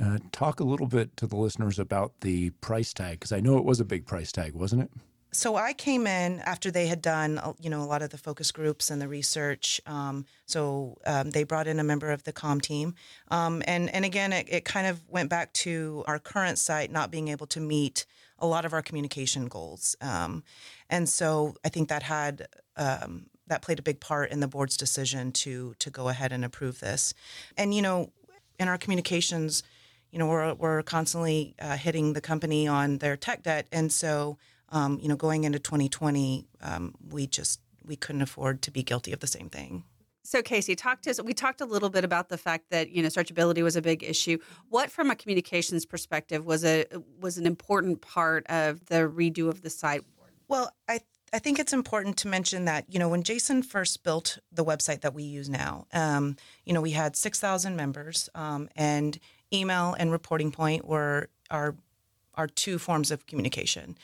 uh, 0.00 0.18
talk 0.30 0.60
a 0.60 0.64
little 0.64 0.86
bit 0.86 1.16
to 1.16 1.26
the 1.26 1.36
listeners 1.36 1.78
about 1.78 2.12
the 2.20 2.50
price 2.50 2.92
tag 2.92 3.20
because 3.20 3.32
I 3.32 3.40
know 3.40 3.58
it 3.58 3.64
was 3.64 3.80
a 3.80 3.84
big 3.84 4.06
price 4.06 4.32
tag, 4.32 4.54
wasn't 4.54 4.82
it? 4.82 4.90
So 5.34 5.56
I 5.56 5.72
came 5.72 6.06
in 6.06 6.40
after 6.40 6.70
they 6.70 6.86
had 6.86 7.00
done, 7.00 7.38
uh, 7.38 7.54
you 7.58 7.70
know, 7.70 7.80
a 7.80 7.88
lot 7.88 8.02
of 8.02 8.10
the 8.10 8.18
focus 8.18 8.52
groups 8.52 8.90
and 8.90 9.00
the 9.00 9.08
research. 9.08 9.80
Um, 9.86 10.26
so 10.44 10.98
um, 11.06 11.30
they 11.30 11.42
brought 11.42 11.66
in 11.66 11.80
a 11.80 11.84
member 11.84 12.10
of 12.10 12.24
the 12.24 12.32
com 12.32 12.60
team, 12.60 12.94
um, 13.30 13.62
and 13.66 13.88
and 13.94 14.04
again, 14.04 14.34
it, 14.34 14.46
it, 14.50 14.64
kind 14.66 14.86
of 14.86 15.02
went 15.08 15.30
back 15.30 15.54
to 15.54 16.04
our 16.06 16.18
current 16.18 16.58
site 16.58 16.92
not 16.92 17.10
being 17.10 17.28
able 17.28 17.46
to 17.46 17.60
meet 17.60 18.04
a 18.38 18.46
lot 18.46 18.66
of 18.66 18.74
our 18.74 18.82
communication 18.82 19.46
goals, 19.46 19.96
um, 20.02 20.44
and 20.90 21.08
so 21.08 21.54
I 21.64 21.70
think 21.70 21.88
that 21.88 22.02
had 22.02 22.46
um, 22.76 23.26
that 23.46 23.62
played 23.62 23.78
a 23.78 23.82
big 23.82 24.00
part 24.00 24.30
in 24.30 24.40
the 24.40 24.48
board's 24.48 24.76
decision 24.76 25.32
to 25.32 25.74
to 25.78 25.88
go 25.88 26.08
ahead 26.08 26.32
and 26.32 26.44
approve 26.44 26.80
this. 26.80 27.14
And 27.56 27.72
you 27.72 27.80
know, 27.80 28.12
in 28.58 28.68
our 28.68 28.76
communications 28.76 29.62
you 30.12 30.18
know, 30.18 30.26
we're, 30.26 30.54
we're 30.54 30.82
constantly 30.82 31.54
uh, 31.60 31.76
hitting 31.76 32.12
the 32.12 32.20
company 32.20 32.68
on 32.68 32.98
their 32.98 33.16
tech 33.16 33.42
debt. 33.42 33.66
And 33.72 33.90
so, 33.90 34.38
um, 34.68 34.98
you 35.00 35.08
know, 35.08 35.16
going 35.16 35.44
into 35.44 35.58
2020, 35.58 36.46
um, 36.60 36.94
we 37.10 37.26
just, 37.26 37.60
we 37.84 37.96
couldn't 37.96 38.22
afford 38.22 38.62
to 38.62 38.70
be 38.70 38.82
guilty 38.82 39.12
of 39.12 39.20
the 39.20 39.26
same 39.26 39.48
thing. 39.48 39.84
So 40.24 40.40
Casey, 40.40 40.76
talk 40.76 41.02
to 41.02 41.10
us. 41.10 41.20
We 41.20 41.34
talked 41.34 41.60
a 41.60 41.64
little 41.64 41.90
bit 41.90 42.04
about 42.04 42.28
the 42.28 42.38
fact 42.38 42.70
that 42.70 42.90
you 42.90 43.02
know 43.02 43.08
searchability 43.08 43.62
was 43.62 43.74
a 43.74 43.82
big 43.82 44.04
issue. 44.04 44.38
What, 44.68 44.90
from 44.90 45.10
a 45.10 45.16
communications 45.16 45.84
perspective, 45.84 46.46
was 46.46 46.64
a 46.64 46.84
was 47.20 47.38
an 47.38 47.46
important 47.46 48.02
part 48.02 48.46
of 48.46 48.86
the 48.86 49.08
redo 49.08 49.48
of 49.48 49.62
the 49.62 49.70
site? 49.70 50.04
Well, 50.46 50.70
I 50.88 51.00
I 51.32 51.38
think 51.38 51.58
it's 51.58 51.72
important 51.72 52.18
to 52.18 52.28
mention 52.28 52.66
that 52.66 52.84
you 52.88 52.98
know 52.98 53.08
when 53.08 53.22
Jason 53.22 53.62
first 53.62 54.02
built 54.02 54.38
the 54.50 54.64
website 54.64 55.00
that 55.00 55.14
we 55.14 55.22
use 55.22 55.48
now, 55.48 55.86
um, 55.92 56.36
you 56.64 56.72
know 56.72 56.80
we 56.80 56.90
had 56.90 57.16
six 57.16 57.40
thousand 57.40 57.76
members, 57.76 58.28
um, 58.34 58.68
and 58.76 59.18
email 59.52 59.94
and 59.98 60.12
reporting 60.12 60.50
point 60.50 60.86
were 60.86 61.28
our 61.50 61.74
our 62.34 62.46
two 62.46 62.78
forms 62.78 63.10
of 63.10 63.26
communication. 63.26 63.96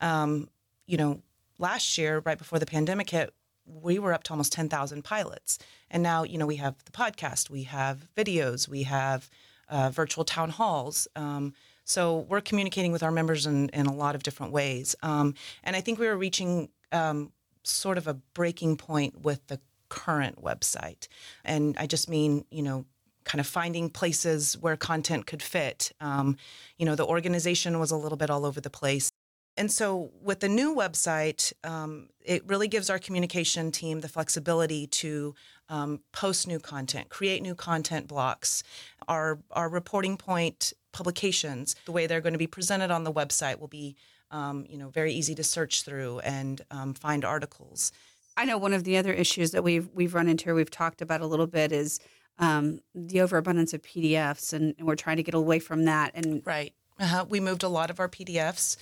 Um, 0.00 0.48
you 0.86 0.96
know, 0.96 1.22
last 1.58 1.98
year, 1.98 2.22
right 2.24 2.38
before 2.38 2.58
the 2.58 2.66
pandemic 2.66 3.10
hit, 3.10 3.32
we 3.64 3.98
were 3.98 4.12
up 4.12 4.22
to 4.24 4.30
almost 4.32 4.52
10,000 4.52 5.02
pilots. 5.02 5.58
And 5.90 6.02
now, 6.02 6.22
you 6.22 6.38
know, 6.38 6.46
we 6.46 6.56
have 6.56 6.76
the 6.84 6.92
podcast, 6.92 7.50
we 7.50 7.64
have 7.64 8.08
videos, 8.16 8.68
we 8.68 8.84
have 8.84 9.28
uh, 9.68 9.90
virtual 9.90 10.24
town 10.24 10.50
halls. 10.50 11.08
Um, 11.16 11.54
so 11.84 12.26
we're 12.28 12.40
communicating 12.40 12.92
with 12.92 13.02
our 13.02 13.12
members 13.12 13.46
in, 13.46 13.68
in 13.70 13.86
a 13.86 13.94
lot 13.94 14.14
of 14.14 14.22
different 14.22 14.52
ways. 14.52 14.96
Um, 15.02 15.34
and 15.62 15.76
I 15.76 15.80
think 15.80 15.98
we 15.98 16.06
were 16.06 16.16
reaching 16.16 16.68
um, 16.92 17.32
sort 17.62 17.98
of 17.98 18.06
a 18.06 18.14
breaking 18.14 18.76
point 18.76 19.22
with 19.22 19.46
the 19.48 19.60
current 19.88 20.42
website. 20.42 21.08
And 21.44 21.76
I 21.78 21.86
just 21.86 22.08
mean, 22.08 22.44
you 22.50 22.62
know, 22.62 22.84
kind 23.24 23.40
of 23.40 23.46
finding 23.46 23.90
places 23.90 24.56
where 24.58 24.76
content 24.76 25.26
could 25.26 25.42
fit. 25.42 25.92
Um, 26.00 26.36
you 26.78 26.86
know, 26.86 26.94
the 26.94 27.04
organization 27.04 27.78
was 27.78 27.90
a 27.90 27.96
little 27.96 28.16
bit 28.16 28.30
all 28.30 28.46
over 28.46 28.60
the 28.60 28.70
place. 28.70 29.10
And 29.58 29.72
so, 29.72 30.10
with 30.20 30.40
the 30.40 30.48
new 30.48 30.74
website, 30.74 31.52
um, 31.64 32.08
it 32.22 32.46
really 32.46 32.68
gives 32.68 32.90
our 32.90 32.98
communication 32.98 33.72
team 33.72 34.00
the 34.00 34.08
flexibility 34.08 34.86
to 34.88 35.34
um, 35.70 36.00
post 36.12 36.46
new 36.46 36.58
content, 36.58 37.08
create 37.08 37.42
new 37.42 37.54
content 37.54 38.06
blocks. 38.06 38.62
Our 39.08 39.38
our 39.52 39.68
reporting 39.70 40.18
point 40.18 40.74
publications, 40.92 41.74
the 41.86 41.92
way 41.92 42.06
they're 42.06 42.20
going 42.20 42.34
to 42.34 42.38
be 42.38 42.46
presented 42.46 42.90
on 42.90 43.04
the 43.04 43.12
website, 43.12 43.58
will 43.58 43.68
be 43.68 43.96
um, 44.36 44.66
you 44.68 44.76
know 44.76 44.90
very 44.90 45.12
easy 45.12 45.34
to 45.34 45.44
search 45.44 45.82
through 45.82 46.18
and 46.20 46.60
um, 46.70 46.94
find 46.94 47.24
articles. 47.24 47.92
I 48.36 48.44
know 48.44 48.58
one 48.58 48.74
of 48.74 48.84
the 48.84 48.98
other 48.98 49.12
issues 49.12 49.52
that 49.52 49.64
we've 49.64 49.88
we've 49.94 50.14
run 50.14 50.28
into, 50.28 50.54
we've 50.54 50.70
talked 50.70 51.00
about 51.00 51.22
a 51.22 51.26
little 51.26 51.46
bit, 51.46 51.72
is 51.72 52.00
um, 52.38 52.80
the 52.94 53.22
overabundance 53.22 53.72
of 53.72 53.80
PDFs, 53.82 54.52
and, 54.52 54.74
and, 54.76 54.86
we're 54.86 54.96
trying 54.96 55.16
to 55.16 55.22
get 55.22 55.34
away 55.34 55.58
from 55.58 55.86
that. 55.86 56.10
And 56.14 56.42
right, 56.44 56.74
uh-huh. 57.00 57.24
we 57.28 57.40
moved 57.40 57.62
a 57.62 57.68
lot 57.68 57.88
of 57.88 57.98
our 57.98 58.10
PDFs 58.10 58.76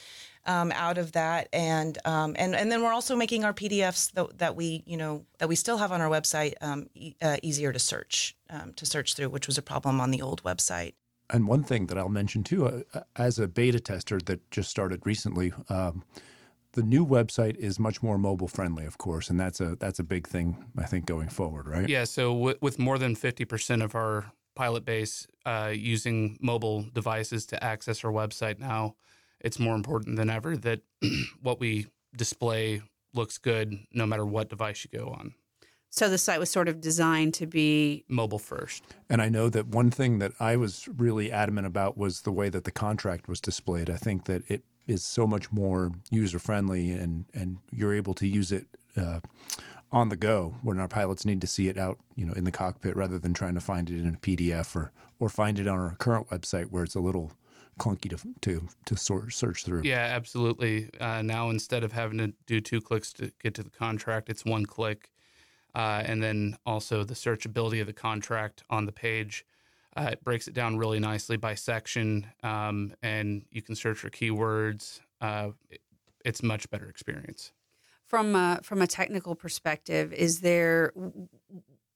um, 0.44 0.72
out 0.72 0.98
of 0.98 1.12
that, 1.12 1.48
and 1.52 1.96
um, 2.04 2.34
and 2.36 2.56
and 2.56 2.72
then 2.72 2.82
we're 2.82 2.92
also 2.92 3.14
making 3.14 3.44
our 3.44 3.54
PDFs 3.54 4.10
that, 4.12 4.38
that 4.38 4.56
we 4.56 4.82
you 4.86 4.96
know 4.96 5.24
that 5.38 5.48
we 5.48 5.54
still 5.54 5.76
have 5.78 5.92
on 5.92 6.00
our 6.00 6.10
website 6.10 6.54
um, 6.62 6.88
e- 6.94 7.14
uh, 7.22 7.36
easier 7.44 7.72
to 7.72 7.78
search 7.78 8.36
um, 8.50 8.72
to 8.72 8.84
search 8.84 9.14
through, 9.14 9.28
which 9.28 9.46
was 9.46 9.56
a 9.56 9.62
problem 9.62 10.00
on 10.00 10.10
the 10.10 10.20
old 10.20 10.42
website. 10.42 10.94
And 11.30 11.48
one 11.48 11.64
thing 11.64 11.86
that 11.86 11.98
I'll 11.98 12.08
mention 12.08 12.42
too, 12.42 12.84
uh, 12.92 13.00
as 13.16 13.38
a 13.38 13.48
beta 13.48 13.80
tester 13.80 14.18
that 14.26 14.50
just 14.50 14.70
started 14.70 15.00
recently 15.04 15.52
um, 15.68 16.04
the 16.74 16.82
new 16.82 17.06
website 17.06 17.56
is 17.56 17.78
much 17.78 18.02
more 18.02 18.18
mobile 18.18 18.48
friendly, 18.48 18.84
of 18.84 18.98
course, 18.98 19.30
and 19.30 19.40
that's 19.40 19.60
a 19.60 19.76
that's 19.76 19.98
a 19.98 20.04
big 20.04 20.26
thing 20.26 20.64
I 20.76 20.84
think 20.84 21.06
going 21.06 21.28
forward, 21.28 21.66
right? 21.66 21.88
Yeah. 21.88 22.04
So 22.04 22.34
w- 22.34 22.58
with 22.60 22.78
more 22.78 22.98
than 22.98 23.14
fifty 23.14 23.44
percent 23.44 23.82
of 23.82 23.94
our 23.94 24.32
pilot 24.54 24.84
base 24.84 25.26
uh, 25.46 25.72
using 25.74 26.36
mobile 26.40 26.84
devices 26.92 27.46
to 27.46 27.64
access 27.64 28.04
our 28.04 28.12
website 28.12 28.58
now, 28.58 28.96
it's 29.40 29.58
more 29.58 29.74
important 29.74 30.16
than 30.16 30.30
ever 30.30 30.56
that 30.58 30.80
what 31.42 31.58
we 31.60 31.86
display 32.16 32.82
looks 33.14 33.38
good 33.38 33.78
no 33.92 34.06
matter 34.06 34.26
what 34.26 34.48
device 34.48 34.84
you 34.84 34.98
go 34.98 35.08
on. 35.08 35.34
So 35.96 36.08
the 36.08 36.18
site 36.18 36.40
was 36.40 36.50
sort 36.50 36.66
of 36.66 36.80
designed 36.80 37.34
to 37.34 37.46
be 37.46 38.04
mobile 38.08 38.40
first. 38.40 38.82
And 39.08 39.22
I 39.22 39.28
know 39.28 39.48
that 39.48 39.68
one 39.68 39.92
thing 39.92 40.18
that 40.18 40.32
I 40.40 40.56
was 40.56 40.88
really 40.88 41.30
adamant 41.30 41.68
about 41.68 41.96
was 41.96 42.22
the 42.22 42.32
way 42.32 42.48
that 42.48 42.64
the 42.64 42.72
contract 42.72 43.28
was 43.28 43.40
displayed. 43.40 43.88
I 43.88 43.94
think 43.96 44.24
that 44.24 44.42
it 44.50 44.64
is 44.88 45.04
so 45.04 45.24
much 45.24 45.52
more 45.52 45.92
user 46.10 46.40
friendly 46.40 46.90
and 46.90 47.26
and 47.32 47.58
you're 47.70 47.94
able 47.94 48.12
to 48.14 48.26
use 48.26 48.50
it 48.50 48.66
uh, 48.96 49.20
on 49.92 50.08
the 50.08 50.16
go 50.16 50.56
when 50.62 50.80
our 50.80 50.88
pilots 50.88 51.24
need 51.24 51.40
to 51.42 51.46
see 51.46 51.68
it 51.68 51.78
out 51.78 52.00
you 52.16 52.26
know 52.26 52.32
in 52.32 52.42
the 52.42 52.50
cockpit 52.50 52.96
rather 52.96 53.20
than 53.20 53.32
trying 53.32 53.54
to 53.54 53.60
find 53.60 53.88
it 53.88 54.00
in 54.00 54.14
a 54.14 54.18
PDF 54.18 54.74
or 54.74 54.90
or 55.20 55.28
find 55.28 55.60
it 55.60 55.68
on 55.68 55.78
our 55.78 55.94
current 56.00 56.28
website 56.28 56.72
where 56.72 56.82
it's 56.82 56.96
a 56.96 57.00
little 57.00 57.30
clunky 57.78 58.10
to 58.10 58.18
to 58.40 58.66
to 58.84 58.96
sort 58.96 59.32
search 59.32 59.64
through. 59.64 59.82
Yeah, 59.84 60.10
absolutely. 60.12 60.90
Uh, 61.00 61.22
now 61.22 61.50
instead 61.50 61.84
of 61.84 61.92
having 61.92 62.18
to 62.18 62.32
do 62.46 62.60
two 62.60 62.80
clicks 62.80 63.12
to 63.14 63.30
get 63.40 63.54
to 63.54 63.62
the 63.62 63.70
contract, 63.70 64.28
it's 64.28 64.44
one 64.44 64.66
click, 64.66 65.10
uh, 65.74 66.02
and 66.04 66.22
then 66.22 66.56
also 66.64 67.04
the 67.04 67.14
searchability 67.14 67.80
of 67.80 67.86
the 67.86 67.92
contract 67.92 68.62
on 68.70 68.86
the 68.86 68.92
page. 68.92 69.44
Uh, 69.96 70.10
it 70.12 70.24
breaks 70.24 70.48
it 70.48 70.54
down 70.54 70.76
really 70.76 70.98
nicely 70.98 71.36
by 71.36 71.54
section, 71.54 72.26
um, 72.42 72.92
and 73.02 73.44
you 73.50 73.62
can 73.62 73.74
search 73.74 73.98
for 73.98 74.10
keywords. 74.10 75.00
Uh, 75.20 75.50
it, 75.70 75.80
it's 76.24 76.42
much 76.42 76.68
better 76.70 76.88
experience. 76.88 77.52
From 78.06 78.34
a, 78.34 78.60
from 78.62 78.82
a 78.82 78.86
technical 78.86 79.34
perspective, 79.34 80.12
is 80.12 80.40
there 80.40 80.92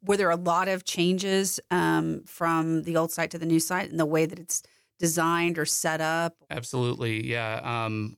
were 0.04 0.16
there 0.16 0.30
a 0.30 0.37
lot 0.37 0.68
of 0.68 0.85
changes 0.85 1.58
um, 1.70 2.23
from 2.25 2.82
the 2.82 2.97
old 2.97 3.11
site 3.11 3.30
to 3.32 3.38
the 3.38 3.47
new 3.47 3.61
site 3.61 3.90
in 3.90 3.97
the 3.97 4.06
way 4.06 4.26
that 4.26 4.38
it's 4.38 4.62
designed 4.99 5.58
or 5.58 5.64
set 5.64 6.00
up? 6.00 6.37
Absolutely, 6.50 7.26
yeah. 7.26 7.61
Um, 7.62 8.16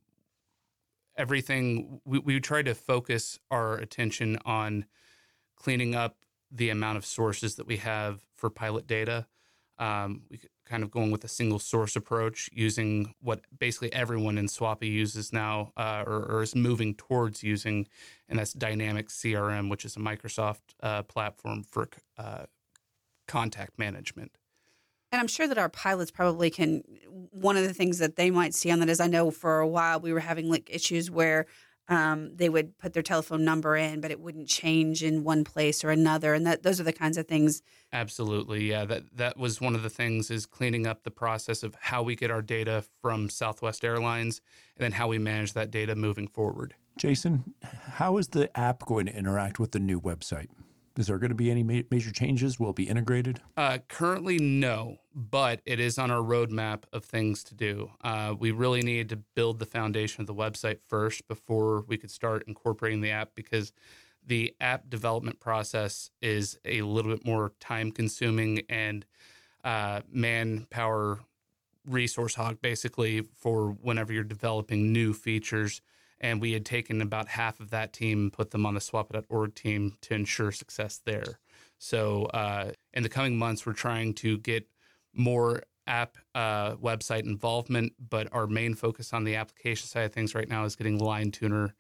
everything 1.17 2.01
we, 2.05 2.19
we 2.19 2.41
try 2.41 2.63
to 2.63 2.75
focus 2.75 3.39
our 3.51 3.77
attention 3.77 4.39
on 4.45 4.87
cleaning 5.61 5.95
up 5.95 6.17
the 6.51 6.71
amount 6.71 6.97
of 6.99 7.05
sources 7.05 7.57
that 7.57 7.67
we 7.67 7.77
have 7.77 8.23
for 8.35 8.51
pilot 8.51 8.87
data. 8.87 9.27
Um, 9.79 10.23
we 10.31 10.41
kind 10.67 10.83
of 10.83 10.91
going 10.91 11.11
with 11.11 11.25
a 11.25 11.29
single 11.29 11.59
source 11.59 11.97
approach, 11.97 12.49
using 12.53 13.15
what 13.21 13.41
basically 13.59 13.93
everyone 13.93 14.39
in 14.39 14.47
SWAPA 14.47 14.87
uses 14.87 15.33
now, 15.33 15.73
uh, 15.77 16.05
or, 16.07 16.25
or, 16.31 16.43
is 16.43 16.55
moving 16.55 16.95
towards 16.95 17.43
using, 17.43 17.89
and 18.29 18.39
that's 18.39 18.53
Dynamic 18.53 19.09
CRM, 19.09 19.69
which 19.69 19.85
is 19.85 19.97
a 19.97 19.99
Microsoft 19.99 20.61
uh, 20.81 21.03
platform 21.03 21.65
for 21.65 21.89
uh, 22.19 22.45
contact 23.27 23.79
management. 23.79 24.33
And 25.11 25.21
I'm 25.21 25.27
sure 25.27 25.49
that 25.49 25.59
our 25.59 25.69
pilots 25.69 26.13
probably 26.13 26.51
can. 26.51 26.85
One 27.09 27.57
of 27.57 27.67
the 27.67 27.75
things 27.75 27.99
that 27.99 28.15
they 28.15 28.31
might 28.31 28.55
see 28.55 28.71
on 28.71 28.79
that 28.79 28.89
is 28.89 29.01
I 29.01 29.09
know 29.09 29.33
for 29.33 29.59
a 29.59 29.67
while 29.67 29.99
we 29.99 30.13
were 30.13 30.21
having 30.21 30.49
like 30.49 30.71
issues 30.73 31.11
where 31.11 31.47
um, 31.91 32.37
they 32.37 32.49
would 32.49 32.79
put 32.79 32.93
their 32.93 33.03
telephone 33.03 33.45
number 33.45 33.77
in, 33.77 34.01
but 34.01 34.13
it 34.13 34.21
wouldn't 34.21 34.49
change 34.49 35.03
in 35.03 35.25
one 35.25 35.43
place 35.45 35.85
or 35.85 35.91
another. 35.91 36.33
And 36.33 36.47
that 36.47 36.63
those 36.63 36.81
are 36.81 36.85
the 36.85 36.93
kinds 36.93 37.19
of 37.19 37.27
things. 37.27 37.63
Absolutely, 37.93 38.71
yeah. 38.71 38.85
That 38.85 39.03
that 39.17 39.37
was 39.37 39.61
one 39.61 39.75
of 39.75 39.83
the 39.83 39.91
things 39.91 40.31
is 40.31 40.47
cleaning 40.47 40.87
up 40.87 41.03
the 41.03 41.11
process 41.11 41.63
of 41.65 41.75
how 41.81 42.03
we 42.03 42.15
get 42.15 42.31
our 42.31 42.43
data 42.43 42.85
from 43.03 43.29
Southwest 43.29 43.85
Airlines, 43.85 44.41
and 44.77 44.85
then 44.85 44.93
how 44.93 45.09
we 45.09 45.19
manage 45.19 45.53
that 45.55 45.71
data 45.71 45.97
moving 45.97 46.29
forward. 46.29 46.75
Jason, 46.97 47.55
how 47.63 48.17
is 48.19 48.29
the 48.29 48.57
app 48.59 48.87
going 48.87 49.07
to 49.07 49.17
interact 49.17 49.59
with 49.59 49.73
the 49.73 49.81
new 49.81 50.01
website? 50.01 50.49
Is 50.97 51.07
there 51.07 51.19
going 51.19 51.31
to 51.31 51.37
be 51.37 51.51
any 51.51 51.63
ma- 51.63 51.83
major 51.91 52.11
changes? 52.11 52.59
Will 52.59 52.71
it 52.71 52.77
be 52.77 52.89
integrated? 52.89 53.41
Uh, 53.57 53.79
currently, 53.89 54.39
no, 54.39 54.99
but 55.15 55.61
it 55.65 55.79
is 55.81 55.99
on 55.99 56.11
our 56.11 56.23
roadmap 56.23 56.83
of 56.93 57.05
things 57.05 57.45
to 57.45 57.55
do. 57.55 57.91
Uh, 58.03 58.35
we 58.39 58.51
really 58.51 58.83
need 58.83 59.09
to 59.11 59.17
build 59.17 59.59
the 59.59 59.67
foundation 59.67 60.21
of 60.21 60.27
the 60.27 60.35
website 60.35 60.81
first 60.81 61.27
before 61.29 61.85
we 61.87 61.97
could 61.97 62.11
start 62.11 62.45
incorporating 62.47 63.01
the 63.01 63.11
app 63.11 63.31
because 63.35 63.73
the 64.27 64.55
app 64.61 64.91
development 64.91 65.41
process 65.41 66.11
is 66.21 66.59
a 66.65 66.83
little 66.83 67.11
bit 67.11 67.25
more 67.25 67.53
time 67.61 67.91
consuming 67.91 68.63
and 68.69 69.07
uh, 69.65 70.01
manpower 70.11 71.21
resource 71.87 72.35
hog 72.35 72.61
basically 72.61 73.23
for 73.35 73.71
whenever 73.81 74.13
you're 74.13 74.23
developing 74.23 74.93
new 74.93 75.13
features 75.13 75.81
and 76.21 76.41
we 76.41 76.53
had 76.53 76.65
taken 76.65 77.01
about 77.01 77.29
half 77.29 77.61
of 77.61 77.71
that 77.71 77.93
team, 77.93 78.31
put 78.31 78.51
them 78.51 78.67
on 78.67 78.75
the 78.75 78.81
swapa.org 78.81 79.55
team 79.55 79.97
to 80.03 80.15
ensure 80.15 80.53
success 80.53 81.01
there. 81.05 81.41
So 81.79 82.25
uh, 82.27 82.73
in 82.93 83.03
the 83.03 83.09
coming 83.09 83.37
months, 83.37 83.65
we're 83.65 83.73
trying 83.73 84.15
to 84.15 84.39
get 84.39 84.69
more 85.15 85.63
app 85.87 86.19
uh, 86.35 86.77
website 86.77 87.25
involvement, 87.25 87.95
but 88.11 88.29
our 88.33 88.47
main 88.47 88.75
focus 88.75 89.13
on 89.13 89.25
the 89.25 89.37
application 89.37 89.87
side 89.87 90.05
of 90.05 90.13
things 90.13 90.35
right 90.35 90.49
now 90.49 90.65
is 90.65 90.77
getting 90.77 90.99
Line 90.99 91.31
Tuner 91.31 91.75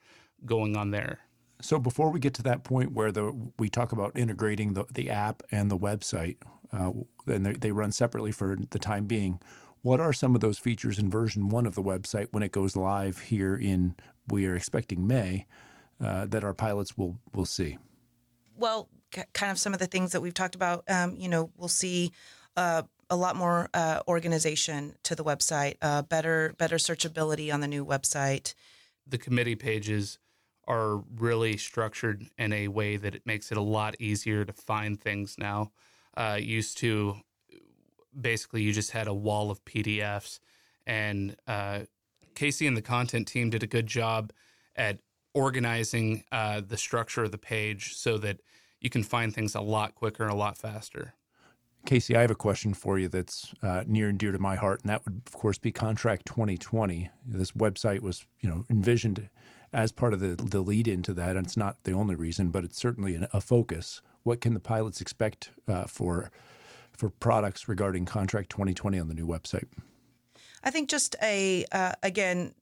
going 0.45 0.77
on 0.77 0.91
there. 0.91 1.21
So 1.61 1.79
before 1.79 2.11
we 2.11 2.19
get 2.19 2.35
to 2.35 2.43
that 2.45 2.65
point 2.65 2.93
where 2.93 3.13
the 3.13 3.33
we 3.59 3.69
talk 3.69 3.93
about 3.93 4.17
integrating 4.17 4.73
the, 4.73 4.85
the 4.93 5.11
app 5.11 5.43
and 5.51 5.71
the 5.71 5.77
website, 5.77 6.37
uh, 6.73 6.93
and 7.27 7.45
they 7.47 7.73
run 7.73 7.93
separately 7.93 8.33
for 8.33 8.57
the 8.71 8.79
time 8.79 9.05
being. 9.05 9.41
What 9.83 10.01
are 10.01 10.13
some 10.13 10.35
of 10.35 10.41
those 10.41 10.59
features 10.59 10.99
in 10.99 11.11
version 11.11 11.49
one 11.49 11.67
of 11.67 11.75
the 11.75 11.83
website 11.83 12.29
when 12.33 12.43
it 12.43 12.53
goes 12.53 12.77
live 12.77 13.19
here 13.19 13.57
in 13.57 13.95
we 14.31 14.47
are 14.47 14.57
expecting 14.57 15.07
May 15.07 15.47
uh, 16.03 16.27
that 16.27 16.45
our 16.45 16.55
pilots 16.55 16.97
will 16.97 17.19
will 17.35 17.45
see? 17.45 17.79
Well, 18.57 18.89
c- 19.15 19.23
kind 19.33 19.51
of 19.51 19.59
some 19.59 19.73
of 19.73 19.79
the 19.79 19.87
things 19.87 20.13
that 20.13 20.21
we've 20.21 20.35
talked 20.35 20.55
about. 20.55 20.85
Um, 20.89 21.17
you 21.17 21.29
know, 21.29 21.51
we'll 21.57 21.69
see. 21.69 22.13
Uh, 22.57 22.83
a 23.11 23.17
lot 23.17 23.35
more 23.35 23.69
uh, 23.75 24.01
organization 24.07 24.95
to 25.03 25.17
the 25.17 25.25
website, 25.25 25.77
uh, 25.83 26.03
better 26.03 26.55
better 26.59 26.77
searchability 26.77 27.53
on 27.53 27.61
the 27.61 27.67
new 27.67 27.85
website. 27.85 28.55
The 29.07 29.19
committee 29.19 29.57
pages 29.57 30.19
are 30.69 31.03
really 31.17 31.57
structured 31.57 32.27
in 32.39 32.53
a 32.53 32.69
way 32.69 32.97
that 32.97 33.15
it 33.17 33.27
makes 33.27 33.51
it 33.51 33.59
a 33.59 33.63
lot 33.63 33.97
easier 33.99 34.45
to 34.45 34.53
find 34.53 35.01
things 35.01 35.37
now. 35.37 35.73
Uh, 36.17 36.39
used 36.41 36.79
to 36.79 37.17
basically 38.19 38.63
you 38.63 38.73
just 38.73 38.93
had 38.93 39.09
a 39.09 39.15
wall 39.15 39.51
of 39.51 39.65
PDFs, 39.65 40.39
and 40.87 41.37
uh, 41.49 41.81
Casey 42.35 42.67
and 42.67 42.77
the 42.77 42.83
content 42.83 43.29
team 43.29 43.51
did 43.51 43.63
a 43.63 43.67
good 43.67 43.87
job 43.87 44.33
at 44.77 44.99
organizing 45.35 46.25
uh, 46.33 46.61
the 46.67 46.77
structure 46.77 47.25
of 47.25 47.33
the 47.33 47.39
page 47.39 47.95
so 47.95 48.19
that 48.19 48.41
you 48.81 48.91
can 48.91 49.03
find 49.03 49.35
things 49.35 49.55
a 49.55 49.61
lot 49.61 49.95
quicker 49.95 50.25
and 50.25 50.33
a 50.33 50.37
lot 50.37 50.57
faster. 50.57 51.15
Casey, 51.87 52.15
I 52.15 52.21
have 52.21 52.31
a 52.31 52.37
question 52.37 52.75
for 52.75 52.99
you 52.99 53.09
that's 53.09 53.55
uh, 53.63 53.85
near 53.87 54.09
and 54.09 54.19
dear 54.19 54.33
to 54.33 54.39
my 54.39 54.57
heart, 54.57 54.83
and 54.83 54.91
that 54.91 55.05
would, 55.05 55.23
of 55.27 55.33
course, 55.33 55.57
be 55.57 55.73
Contract 55.73 56.27
2020. 56.27 57.11
This 57.27 57.53
website 57.53 58.01
was, 58.01 58.27
you 58.41 58.51
know, 58.51 58.65
envisioned 58.69 59.31
as 59.73 59.91
part 59.93 60.13
of 60.13 60.21
the, 60.21 60.37
the 60.37 60.61
lead 60.61 60.89
into 60.89 61.15
that, 61.15 61.37
and 61.37 61.47
it's 61.47 61.57
not 61.57 61.83
the 61.85 61.93
only 61.93 62.15
reason, 62.15 62.51
but 62.51 62.65
it's 62.65 62.79
certainly 62.79 63.15
an, 63.15 63.29
a 63.33 63.41
focus. 63.41 64.03
What 64.25 64.41
can 64.41 64.53
the 64.53 64.61
pilots 64.61 65.01
expect 65.01 65.51
uh, 65.69 65.85
for 65.85 66.31
for 66.93 67.09
products 67.09 67.67
regarding 67.67 68.05
Contract 68.05 68.51
2020 68.51 68.99
on 68.99 69.09
the 69.09 69.15
new 69.15 69.27
website? 69.27 69.65
I 70.62 70.71
think 70.71 70.88
just 70.88 71.17
a 71.23 71.64
uh, 71.73 71.93
again 72.02 72.55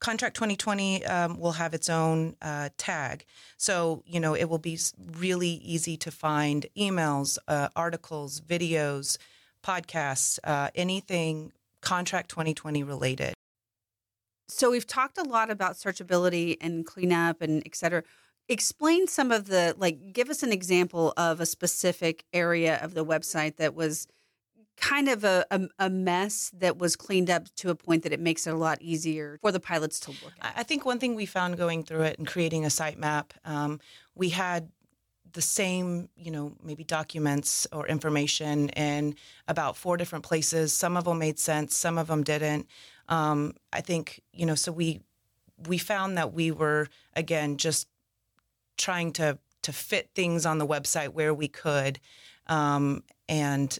contract 0.00 0.34
2020 0.34 1.04
um, 1.04 1.38
will 1.38 1.52
have 1.52 1.74
its 1.74 1.90
own 1.90 2.34
uh, 2.40 2.70
tag. 2.76 3.24
So 3.56 4.02
you 4.06 4.20
know 4.20 4.34
it 4.34 4.48
will 4.48 4.58
be 4.58 4.78
really 5.18 5.60
easy 5.64 5.96
to 5.98 6.10
find 6.10 6.66
emails 6.76 7.38
uh, 7.48 7.68
articles 7.76 8.40
videos 8.40 9.18
podcasts 9.64 10.38
uh, 10.44 10.70
anything 10.74 11.52
contract 11.82 12.30
2020 12.30 12.82
related. 12.82 13.34
So 14.48 14.70
we've 14.70 14.86
talked 14.86 15.16
a 15.16 15.22
lot 15.22 15.50
about 15.50 15.74
searchability 15.74 16.56
and 16.60 16.84
cleanup 16.84 17.40
and 17.40 17.62
et 17.64 17.76
cetera. 17.76 18.02
Explain 18.48 19.06
some 19.06 19.30
of 19.30 19.46
the 19.46 19.76
like 19.78 20.12
give 20.12 20.28
us 20.28 20.42
an 20.42 20.52
example 20.52 21.12
of 21.16 21.40
a 21.40 21.46
specific 21.46 22.24
area 22.32 22.78
of 22.82 22.94
the 22.94 23.04
website 23.04 23.56
that 23.56 23.74
was 23.74 24.08
kind 24.80 25.08
of 25.08 25.24
a, 25.24 25.44
a, 25.50 25.60
a, 25.78 25.90
mess 25.90 26.50
that 26.56 26.78
was 26.78 26.96
cleaned 26.96 27.30
up 27.30 27.46
to 27.56 27.70
a 27.70 27.74
point 27.74 28.02
that 28.02 28.12
it 28.12 28.20
makes 28.20 28.46
it 28.46 28.54
a 28.54 28.56
lot 28.56 28.80
easier 28.80 29.38
for 29.40 29.52
the 29.52 29.60
pilots 29.60 30.00
to 30.00 30.10
look 30.10 30.32
at. 30.40 30.54
I 30.56 30.62
think 30.62 30.84
one 30.84 30.98
thing 30.98 31.14
we 31.14 31.26
found 31.26 31.56
going 31.56 31.84
through 31.84 32.02
it 32.02 32.18
and 32.18 32.26
creating 32.26 32.64
a 32.64 32.68
sitemap, 32.68 33.32
um, 33.44 33.78
we 34.14 34.30
had 34.30 34.70
the 35.32 35.42
same, 35.42 36.08
you 36.16 36.30
know, 36.30 36.56
maybe 36.62 36.82
documents 36.82 37.66
or 37.72 37.86
information 37.86 38.70
in 38.70 39.14
about 39.46 39.76
four 39.76 39.96
different 39.96 40.24
places. 40.24 40.72
Some 40.72 40.96
of 40.96 41.04
them 41.04 41.18
made 41.18 41.38
sense, 41.38 41.74
some 41.74 41.98
of 41.98 42.08
them 42.08 42.24
didn't. 42.24 42.66
Um, 43.08 43.54
I 43.72 43.80
think, 43.80 44.22
you 44.32 44.46
know, 44.46 44.54
so 44.54 44.72
we 44.72 45.00
we 45.68 45.76
found 45.76 46.16
that 46.16 46.32
we 46.32 46.50
were 46.50 46.88
again 47.14 47.58
just 47.58 47.86
trying 48.78 49.12
to 49.12 49.38
to 49.62 49.72
fit 49.72 50.10
things 50.14 50.46
on 50.46 50.58
the 50.58 50.66
website 50.66 51.10
where 51.10 51.34
we 51.34 51.48
could. 51.48 52.00
Um, 52.46 53.04
and 53.28 53.78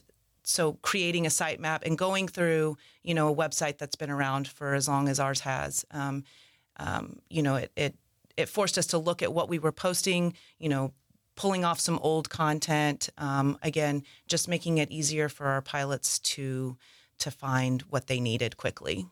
so 0.51 0.73
creating 0.81 1.25
a 1.25 1.29
sitemap 1.29 1.83
and 1.83 1.97
going 1.97 2.27
through 2.27 2.77
you 3.03 3.13
know 3.13 3.31
a 3.31 3.35
website 3.35 3.77
that's 3.77 3.95
been 3.95 4.11
around 4.11 4.47
for 4.47 4.73
as 4.73 4.87
long 4.87 5.07
as 5.07 5.19
ours 5.19 5.39
has 5.41 5.85
um, 5.91 6.23
um, 6.77 7.19
you 7.29 7.41
know 7.41 7.55
it, 7.55 7.71
it 7.75 7.95
it 8.37 8.49
forced 8.49 8.77
us 8.77 8.87
to 8.87 8.97
look 8.97 9.21
at 9.21 9.33
what 9.33 9.49
we 9.49 9.59
were 9.59 9.71
posting 9.71 10.33
you 10.59 10.69
know 10.69 10.93
pulling 11.35 11.63
off 11.63 11.79
some 11.79 11.97
old 11.99 12.29
content 12.29 13.09
um, 13.17 13.57
again 13.63 14.03
just 14.27 14.47
making 14.47 14.77
it 14.77 14.91
easier 14.91 15.29
for 15.29 15.47
our 15.47 15.61
pilots 15.61 16.19
to 16.19 16.77
to 17.17 17.31
find 17.31 17.83
what 17.83 18.07
they 18.07 18.19
needed 18.19 18.57
quickly. 18.57 19.05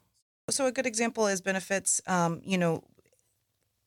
So 0.50 0.66
a 0.66 0.72
good 0.72 0.88
example 0.88 1.28
is 1.28 1.42
benefits 1.42 2.02
um, 2.08 2.42
you 2.44 2.58
know 2.58 2.84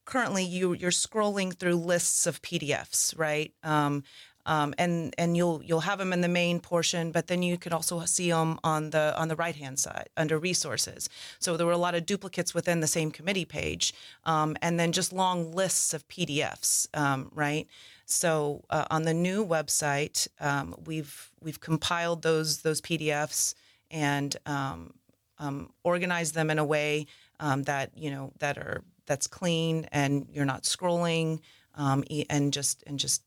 currently 0.04 0.44
you 0.44 0.72
you're 0.72 0.90
scrolling 0.90 1.54
through 1.54 1.76
lists 1.76 2.26
of 2.26 2.42
pdfs 2.42 3.16
right? 3.18 3.52
Um, 3.62 4.02
um, 4.46 4.74
and 4.78 5.14
and 5.18 5.36
you'll 5.36 5.62
you'll 5.64 5.80
have 5.80 5.98
them 5.98 6.12
in 6.12 6.20
the 6.20 6.28
main 6.28 6.60
portion, 6.60 7.12
but 7.12 7.28
then 7.28 7.42
you 7.42 7.56
could 7.56 7.72
also 7.72 8.04
see 8.04 8.30
them 8.30 8.58
on 8.64 8.90
the 8.90 9.14
on 9.16 9.28
the 9.28 9.36
right 9.36 9.54
hand 9.54 9.78
side 9.78 10.08
under 10.16 10.38
resources. 10.38 11.08
So 11.38 11.56
there 11.56 11.66
were 11.66 11.72
a 11.72 11.78
lot 11.78 11.94
of 11.94 12.06
duplicates 12.06 12.54
within 12.54 12.80
the 12.80 12.86
same 12.86 13.10
committee 13.10 13.44
page, 13.44 13.94
um, 14.24 14.56
and 14.60 14.80
then 14.80 14.92
just 14.92 15.12
long 15.12 15.52
lists 15.52 15.94
of 15.94 16.06
PDFs, 16.08 16.88
um, 16.94 17.30
right? 17.34 17.68
So 18.04 18.64
uh, 18.68 18.86
on 18.90 19.02
the 19.04 19.14
new 19.14 19.46
website, 19.46 20.26
um, 20.40 20.74
we've 20.86 21.30
we've 21.40 21.60
compiled 21.60 22.22
those 22.22 22.62
those 22.62 22.80
PDFs 22.80 23.54
and 23.90 24.36
um, 24.46 24.94
um, 25.38 25.70
organize 25.84 26.32
them 26.32 26.50
in 26.50 26.58
a 26.58 26.64
way 26.64 27.06
that 27.38 27.90
you 27.96 28.10
know 28.10 28.32
that 28.38 28.56
are 28.58 28.82
that's 29.06 29.26
clean 29.26 29.86
and 29.90 30.26
you're 30.32 30.44
not 30.44 30.62
scrolling 30.62 31.40
and 31.76 32.52
just 32.52 32.84
and 32.86 32.98
just 32.98 33.22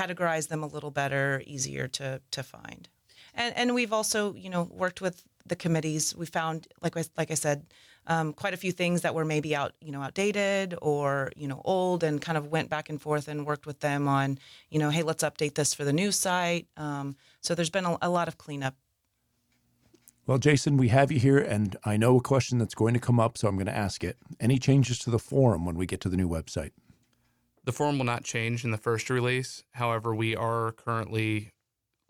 categorize 0.00 0.48
them 0.48 0.62
a 0.62 0.66
little 0.66 0.90
better, 0.90 1.42
easier 1.46 1.88
to 1.88 2.20
to 2.36 2.42
find. 2.42 2.88
And 3.34 3.56
and 3.56 3.74
we've 3.74 3.92
also 3.92 4.34
you 4.34 4.50
know 4.50 4.62
worked 4.84 5.00
with 5.00 5.16
the 5.46 5.56
committees. 5.56 6.14
We 6.16 6.26
found 6.26 6.68
like 6.82 6.96
like 7.16 7.30
I 7.30 7.36
said. 7.36 7.66
Um, 8.08 8.32
quite 8.34 8.54
a 8.54 8.56
few 8.56 8.70
things 8.70 9.00
that 9.02 9.16
were 9.16 9.24
maybe 9.24 9.56
out, 9.56 9.72
you 9.80 9.90
know, 9.90 10.00
outdated 10.00 10.76
or 10.80 11.32
you 11.36 11.48
know 11.48 11.60
old, 11.64 12.04
and 12.04 12.20
kind 12.20 12.38
of 12.38 12.52
went 12.52 12.70
back 12.70 12.88
and 12.88 13.02
forth 13.02 13.26
and 13.26 13.44
worked 13.44 13.66
with 13.66 13.80
them 13.80 14.06
on, 14.06 14.38
you 14.70 14.78
know, 14.78 14.90
hey, 14.90 15.02
let's 15.02 15.24
update 15.24 15.54
this 15.54 15.74
for 15.74 15.84
the 15.84 15.92
new 15.92 16.12
site. 16.12 16.68
Um, 16.76 17.16
so 17.40 17.54
there's 17.56 17.70
been 17.70 17.84
a, 17.84 17.98
a 18.02 18.08
lot 18.08 18.28
of 18.28 18.38
cleanup 18.38 18.76
Well, 20.26 20.38
Jason, 20.38 20.76
we 20.76 20.88
have 20.88 21.12
you 21.12 21.18
here, 21.20 21.38
and 21.38 21.76
I 21.84 21.96
know 21.96 22.16
a 22.18 22.20
question 22.20 22.58
that's 22.58 22.74
going 22.74 22.94
to 22.94 23.00
come 23.00 23.20
up, 23.20 23.38
so 23.38 23.48
I'm 23.48 23.56
going 23.56 23.66
to 23.66 23.76
ask 23.76 24.04
it. 24.04 24.16
Any 24.40 24.58
changes 24.58 24.98
to 25.00 25.10
the 25.10 25.18
forum 25.20 25.64
when 25.66 25.76
we 25.76 25.86
get 25.86 26.00
to 26.02 26.08
the 26.08 26.16
new 26.16 26.28
website? 26.28 26.72
The 27.66 27.72
form 27.72 27.98
will 27.98 28.06
not 28.06 28.22
change 28.22 28.64
in 28.64 28.70
the 28.70 28.78
first 28.78 29.10
release. 29.10 29.64
However, 29.72 30.14
we 30.14 30.36
are 30.36 30.70
currently 30.72 31.50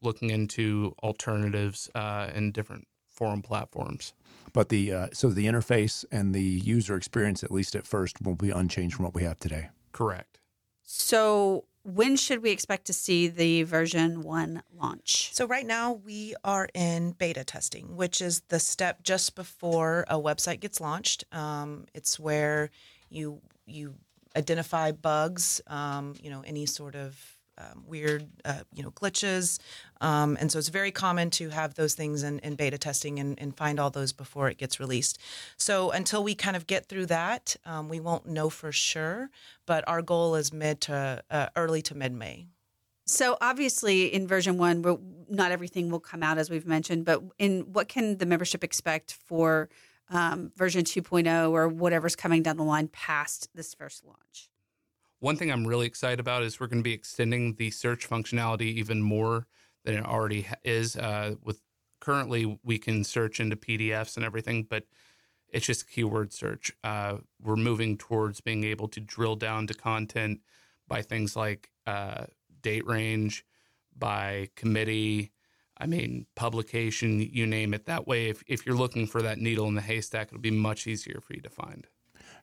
looking 0.03 0.29
into 0.29 0.95
alternatives 1.03 1.91
uh, 1.95 2.29
in 2.35 2.53
different 2.53 2.87
forum 3.09 3.41
platforms. 3.41 4.13
But 4.53 4.69
the 4.69 4.93
uh, 4.93 5.07
so 5.15 5.31
the 5.31 5.47
interface 5.47 6.05
and 6.13 6.35
the 6.35 6.43
user 6.43 6.95
experience, 6.95 7.43
at 7.43 7.51
least 7.51 7.75
at 7.75 7.87
first, 7.87 8.21
will 8.23 8.37
be 8.37 8.51
unchanged 8.51 8.97
from 8.97 9.07
what 9.07 9.15
we 9.15 9.23
have 9.25 9.41
today. 9.41 9.71
Correct. 9.93 10.39
So 10.83 11.65
when 11.83 12.17
should 12.17 12.43
we 12.43 12.51
expect 12.51 12.87
to 12.87 12.93
see 12.93 13.29
the 13.29 13.63
version 13.63 14.23
one 14.23 14.63
launch? 14.77 15.31
So 15.33 15.47
right 15.47 15.67
now 15.67 15.93
we 15.93 16.35
are 16.45 16.69
in 16.75 17.13
beta 17.13 17.45
testing, 17.45 17.97
which 17.97 18.21
is 18.21 18.43
the 18.49 18.61
step 18.61 19.03
just 19.03 19.35
before 19.35 20.05
a 20.09 20.21
website 20.21 20.61
gets 20.61 20.83
launched. 20.83 21.25
Um, 21.33 21.87
it's 21.95 22.21
where 22.21 22.71
you 23.09 23.41
you 23.65 23.95
identify 24.37 24.93
bugs, 24.93 25.61
um, 25.67 26.15
you 26.21 26.31
know, 26.31 26.43
any 26.47 26.67
sort 26.67 26.95
of 26.95 27.19
um, 27.59 27.85
weird, 27.87 28.29
uh, 28.45 28.61
you 28.75 28.83
know, 28.83 28.91
glitches, 28.91 29.59
um, 30.03 30.37
and 30.39 30.53
so 30.53 30.59
it's 30.59 30.69
very 30.69 30.91
common 30.91 31.31
to 31.31 31.49
have 31.49 31.75
those 31.75 31.95
things 31.95 32.23
in, 32.23 32.39
in 32.41 32.55
beta 32.55 32.77
testing 32.77 33.19
and, 33.19 33.41
and, 33.41 33.57
find 33.57 33.81
all 33.81 33.89
those 33.89 34.13
before 34.13 34.51
it 34.51 34.59
gets 34.59 34.79
released. 34.79 35.19
So 35.57 35.91
until 35.91 36.23
we 36.23 36.35
kind 36.35 36.55
of 36.55 36.67
get 36.67 36.87
through 36.87 37.07
that, 37.07 37.57
um, 37.65 37.89
we 37.89 37.99
won't 37.99 38.27
know 38.27 38.51
for 38.51 38.73
sure. 38.73 39.31
But 39.65 39.89
our 39.89 40.03
goal 40.03 40.35
is 40.35 40.53
mid 40.53 40.83
to 40.83 41.23
uh, 41.31 41.47
early 41.57 41.81
to 41.83 41.95
mid 41.95 42.13
May. 42.13 42.47
So 43.07 43.39
obviously, 43.41 44.13
in 44.13 44.27
version 44.27 44.59
one, 44.59 44.83
not 45.31 45.53
everything 45.53 45.91
will 45.91 46.01
come 46.01 46.23
out 46.23 46.37
as 46.37 46.51
we've 46.51 46.67
mentioned. 46.67 47.07
But 47.07 47.23
in 47.39 47.73
what 47.73 47.89
can 47.89 48.19
the 48.19 48.27
membership 48.27 48.63
expect 48.63 49.15
for 49.15 49.71
um, 50.11 50.53
version 50.57 50.85
2.0 50.85 51.51
or 51.51 51.69
whatever's 51.69 52.17
coming 52.17 52.43
down 52.43 52.57
the 52.57 52.65
line 52.65 52.89
past 52.89 53.49
this 53.55 53.75
first 53.75 54.05
launch? 54.05 54.51
One 55.21 55.37
thing 55.37 55.51
I'm 55.51 55.67
really 55.67 55.87
excited 55.87 56.21
about 56.21 56.43
is 56.43 56.61
we're 56.61 56.67
going 56.67 56.81
to 56.81 56.85
be 56.85 56.93
extending 56.93 57.55
the 57.55 57.71
search 57.71 58.09
functionality 58.09 58.73
even 58.75 59.03
more 59.03 59.47
than 59.85 59.95
it 59.97 60.05
already 60.05 60.47
is. 60.63 60.97
Uh, 60.97 61.37
with 61.43 61.61
currently, 62.01 62.59
we 62.63 62.79
can 62.79 63.03
search 63.03 63.41
into 63.41 63.57
PDFs 63.57 64.17
and 64.17 64.25
everything, 64.25 64.65
but 64.69 64.85
it's 65.49 65.67
just 65.67 65.89
keyword 65.89 66.33
search. 66.33 66.73
Uh, 66.85 67.19
we're 67.43 67.57
moving 67.57 67.97
towards 67.97 68.41
being 68.41 68.65
able 68.65 68.89
to 68.89 69.01
drill 69.01 69.37
down 69.37 69.67
to 69.69 69.75
content 69.75 70.41
by 70.87 71.03
things 71.03 71.35
like 71.35 71.71
uh, 71.87 72.27
date 72.61 72.87
range, 72.87 73.45
by 73.97 74.49
committee. 74.55 75.33
I 75.79 75.87
mean, 75.87 76.27
publication, 76.35 77.21
you 77.21 77.47
name 77.47 77.75
it. 77.75 77.85
That 77.87 78.07
way, 78.07 78.29
if, 78.29 78.43
if 78.47 78.65
you're 78.65 78.77
looking 78.77 79.07
for 79.07 79.21
that 79.23 79.39
needle 79.39 79.67
in 79.69 79.75
the 79.75 79.83
haystack, 79.83 80.29
it'll 80.29 80.41
be 80.41 80.51
much 80.51 80.87
easier 80.87 81.21
for 81.21 81.35
you 81.35 81.41
to 81.43 81.51
find. 81.51 81.87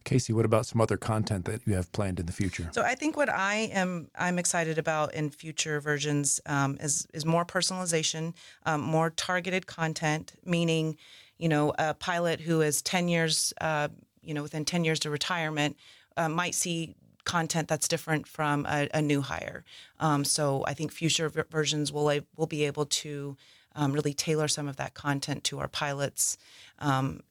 Casey, 0.04 0.34
what 0.34 0.46
about 0.46 0.66
some 0.66 0.82
other 0.82 0.98
content 0.98 1.46
that 1.46 1.62
you 1.66 1.74
have 1.74 1.92
planned 1.92 2.20
in 2.20 2.26
the 2.26 2.34
future? 2.34 2.70
So 2.74 2.82
I 2.82 2.96
think 2.96 3.16
what 3.16 3.30
I 3.30 3.70
am 3.74 4.10
I'm 4.16 4.38
excited 4.38 4.78
about 4.78 5.14
in 5.14 5.30
future 5.30 5.80
versions 5.80 6.42
um, 6.46 6.78
is 6.82 7.08
is 7.14 7.26
more 7.26 7.46
personalization, 7.46 8.34
um, 8.66 8.82
more 8.82 9.10
targeted 9.12 9.66
content. 9.66 10.34
Meaning, 10.46 10.98
you 11.38 11.48
know, 11.48 11.74
a 11.80 11.94
pilot 11.94 12.42
who 12.42 12.62
is 12.62 12.82
ten 12.82 13.08
years, 13.08 13.54
uh, 13.62 13.88
you 14.22 14.34
know, 14.34 14.44
within 14.44 14.66
ten 14.66 14.84
years 14.84 15.00
to 15.00 15.10
retirement, 15.10 15.78
uh, 16.18 16.28
might 16.28 16.56
see 16.56 16.96
content 17.24 17.68
that's 17.68 17.88
different 17.88 18.28
from 18.28 18.66
a, 18.66 18.90
a 18.94 19.02
new 19.02 19.22
hire. 19.22 19.64
Um, 20.00 20.26
so 20.26 20.64
I 20.68 20.74
think 20.74 20.92
future 20.92 21.30
versions 21.30 21.92
will 21.92 22.20
will 22.36 22.48
be 22.48 22.66
able 22.66 22.86
to 22.86 23.38
um, 23.76 23.94
really 23.94 24.14
tailor 24.14 24.48
some 24.48 24.68
of 24.68 24.76
that 24.78 24.94
content 24.94 25.44
to 25.46 25.60
our 25.60 25.68
pilots, 25.68 26.38
um, 26.80 27.22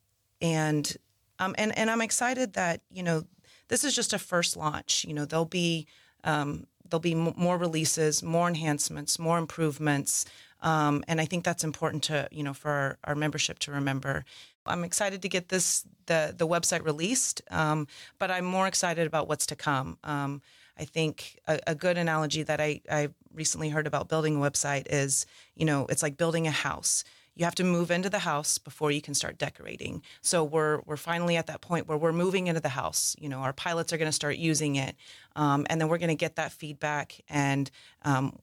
and 0.40 0.96
um, 1.38 1.54
and 1.58 1.76
and 1.76 1.90
I'm 1.90 2.00
excited 2.00 2.54
that 2.54 2.80
you 2.90 3.02
know 3.02 3.24
this 3.68 3.84
is 3.84 3.94
just 3.94 4.12
a 4.12 4.18
first 4.18 4.56
launch. 4.56 5.04
You 5.06 5.14
know 5.14 5.24
there'll 5.24 5.44
be 5.44 5.86
um, 6.24 6.66
there'll 6.88 7.00
be 7.00 7.12
m- 7.12 7.34
more 7.36 7.58
releases, 7.58 8.22
more 8.22 8.48
enhancements, 8.48 9.18
more 9.18 9.38
improvements, 9.38 10.24
um, 10.60 11.04
and 11.08 11.20
I 11.20 11.24
think 11.24 11.44
that's 11.44 11.64
important 11.64 12.02
to 12.04 12.28
you 12.30 12.42
know 12.42 12.54
for 12.54 12.70
our, 12.70 12.98
our, 13.04 13.14
membership 13.14 13.58
to 13.60 13.72
remember. 13.72 14.24
I'm 14.66 14.84
excited 14.84 15.22
to 15.22 15.28
get 15.28 15.48
this 15.48 15.84
the 16.06 16.34
the 16.36 16.46
website 16.46 16.84
released, 16.84 17.42
um, 17.50 17.86
but 18.18 18.30
I'm 18.30 18.44
more 18.44 18.66
excited 18.66 19.06
about 19.06 19.28
what's 19.28 19.46
to 19.46 19.56
come. 19.56 19.98
Um, 20.04 20.42
I 20.78 20.84
think 20.84 21.38
a, 21.46 21.60
a, 21.66 21.74
good 21.74 21.98
analogy 21.98 22.42
that 22.44 22.58
I, 22.58 22.80
I 22.90 23.10
recently 23.34 23.68
heard 23.68 23.86
about 23.86 24.08
building 24.08 24.36
a 24.36 24.40
website 24.40 24.86
is, 24.88 25.26
you 25.54 25.66
know, 25.66 25.86
it's 25.90 26.02
like 26.02 26.16
building 26.16 26.46
a 26.46 26.50
house 26.50 27.04
you 27.34 27.44
have 27.44 27.54
to 27.54 27.64
move 27.64 27.90
into 27.90 28.10
the 28.10 28.20
house 28.20 28.58
before 28.58 28.90
you 28.90 29.00
can 29.00 29.14
start 29.14 29.38
decorating. 29.38 30.02
So 30.20 30.44
we're 30.44 30.80
we're 30.84 30.96
finally 30.96 31.36
at 31.36 31.46
that 31.46 31.60
point 31.60 31.88
where 31.88 31.96
we're 31.96 32.12
moving 32.12 32.46
into 32.46 32.60
the 32.60 32.68
house. 32.68 33.16
You 33.18 33.28
know, 33.28 33.38
our 33.38 33.52
pilots 33.52 33.92
are 33.92 33.96
going 33.96 34.08
to 34.08 34.12
start 34.12 34.36
using 34.36 34.76
it, 34.76 34.96
um, 35.36 35.66
and 35.70 35.80
then 35.80 35.88
we're 35.88 35.98
going 35.98 36.08
to 36.08 36.14
get 36.14 36.36
that 36.36 36.52
feedback 36.52 37.20
and 37.28 37.70
um, 38.02 38.38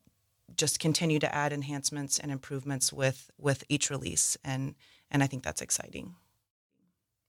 just 0.56 0.80
continue 0.80 1.20
to 1.20 1.34
add 1.34 1.54
enhancements 1.54 2.20
and 2.20 2.32
improvements 2.32 2.92
with 2.94 3.32
with 3.38 3.64
each 3.70 3.90
release. 3.90 4.38
And 4.44 4.76
and 5.12 5.24
I 5.24 5.28
think 5.28 5.44
that's 5.44 5.62
exciting. 5.62 6.16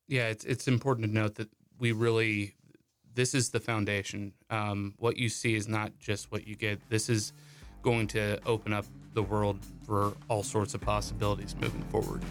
Yeah, 0.09 0.29
it's 0.29 0.45
it's 0.45 0.69
important 0.69 1.07
to 1.07 1.13
note 1.13 1.37
that 1.37 1.49
we 1.79 1.93
really 1.93 2.55
this 3.15 3.35
is 3.35 3.51
the 3.51 3.61
foundation. 3.61 4.33
Um, 4.51 4.95
what 4.99 5.17
you 5.17 5.29
see 5.29 5.55
is 5.55 5.69
not 5.69 5.99
just 5.99 6.31
what 6.31 6.47
you 6.47 6.57
get. 6.57 6.81
This 6.89 7.09
is 7.09 7.33
going 7.83 8.07
to 8.09 8.39
open 8.47 8.73
up 8.73 8.85
the 9.15 9.23
world 9.23 9.59
for 9.85 10.13
all 10.29 10.43
sorts 10.43 10.75
of 10.75 10.81
possibilities 10.81 11.57
moving 11.61 11.83
forward. 11.85 12.23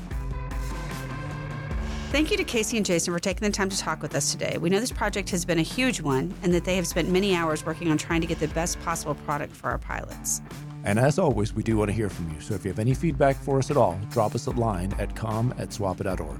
Thank 2.11 2.31
you 2.31 2.37
to 2.37 2.43
Casey 2.43 2.77
and 2.77 2.85
Jason 2.85 3.13
for 3.13 3.19
taking 3.19 3.47
the 3.47 3.51
time 3.51 3.69
to 3.69 3.77
talk 3.77 4.01
with 4.01 4.15
us 4.15 4.31
today. 4.31 4.57
We 4.57 4.69
know 4.69 4.79
this 4.79 4.91
project 4.91 5.29
has 5.29 5.45
been 5.45 5.59
a 5.59 5.63
huge 5.63 6.01
one 6.01 6.33
and 6.41 6.51
that 6.53 6.65
they 6.65 6.75
have 6.75 6.87
spent 6.87 7.07
many 7.09 7.35
hours 7.35 7.63
working 7.63 7.91
on 7.91 7.99
trying 7.99 8.21
to 8.21 8.27
get 8.27 8.39
the 8.39 8.47
best 8.47 8.81
possible 8.81 9.13
product 9.13 9.55
for 9.55 9.69
our 9.69 9.77
pilots. 9.77 10.41
And 10.83 10.97
as 10.99 11.19
always, 11.19 11.53
we 11.53 11.63
do 11.63 11.77
want 11.77 11.89
to 11.89 11.93
hear 11.93 12.09
from 12.09 12.29
you. 12.33 12.41
So 12.41 12.53
if 12.53 12.63
you 12.63 12.71
have 12.71 12.79
any 12.79 12.93
feedback 12.93 13.35
for 13.35 13.57
us 13.59 13.69
at 13.69 13.77
all, 13.77 13.99
drop 14.09 14.35
us 14.35 14.47
a 14.47 14.51
line 14.51 14.93
at 14.97 15.15
com 15.15 15.53
at 15.57 15.69
swapa.org. 15.69 16.39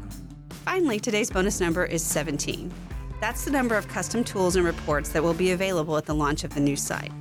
Finally, 0.66 1.00
today's 1.00 1.30
bonus 1.30 1.60
number 1.60 1.86
is 1.86 2.04
17. 2.04 2.72
That's 3.20 3.44
the 3.44 3.52
number 3.52 3.76
of 3.76 3.88
custom 3.88 4.24
tools 4.24 4.56
and 4.56 4.66
reports 4.66 5.10
that 5.10 5.22
will 5.22 5.34
be 5.34 5.52
available 5.52 5.98
at 5.98 6.06
the 6.06 6.16
launch 6.16 6.44
of 6.44 6.54
the 6.54 6.62
new 6.62 6.76
site. 6.76 7.12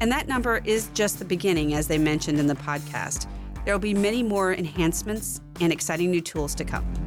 And 0.00 0.10
that 0.10 0.26
number 0.26 0.62
is 0.64 0.88
just 0.94 1.18
the 1.18 1.24
beginning, 1.24 1.74
as 1.74 1.86
they 1.86 1.98
mentioned 1.98 2.38
in 2.38 2.46
the 2.46 2.54
podcast. 2.54 3.26
There 3.64 3.74
will 3.74 3.80
be 3.80 3.94
many 3.94 4.22
more 4.22 4.54
enhancements 4.54 5.40
and 5.60 5.72
exciting 5.72 6.10
new 6.10 6.20
tools 6.20 6.54
to 6.56 6.64
come. 6.64 7.03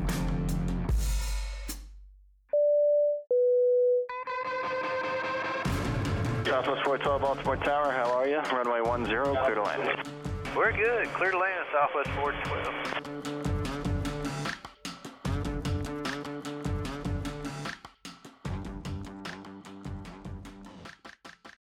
Southwest 7.17 7.43
412 7.43 7.45
Baltimore 7.45 7.57
Tower, 7.57 7.91
how 7.91 8.11
are 8.11 8.27
you? 8.27 8.37
Runway 8.55 8.79
10, 9.05 9.43
clear 9.43 9.55
to 9.55 9.63
land. 9.63 10.09
We're 10.55 10.71
good. 10.71 11.07
Clear 11.13 11.31
to 11.31 11.37
land, 11.39 11.65
Southwest 11.71 12.09
412. 12.11 13.26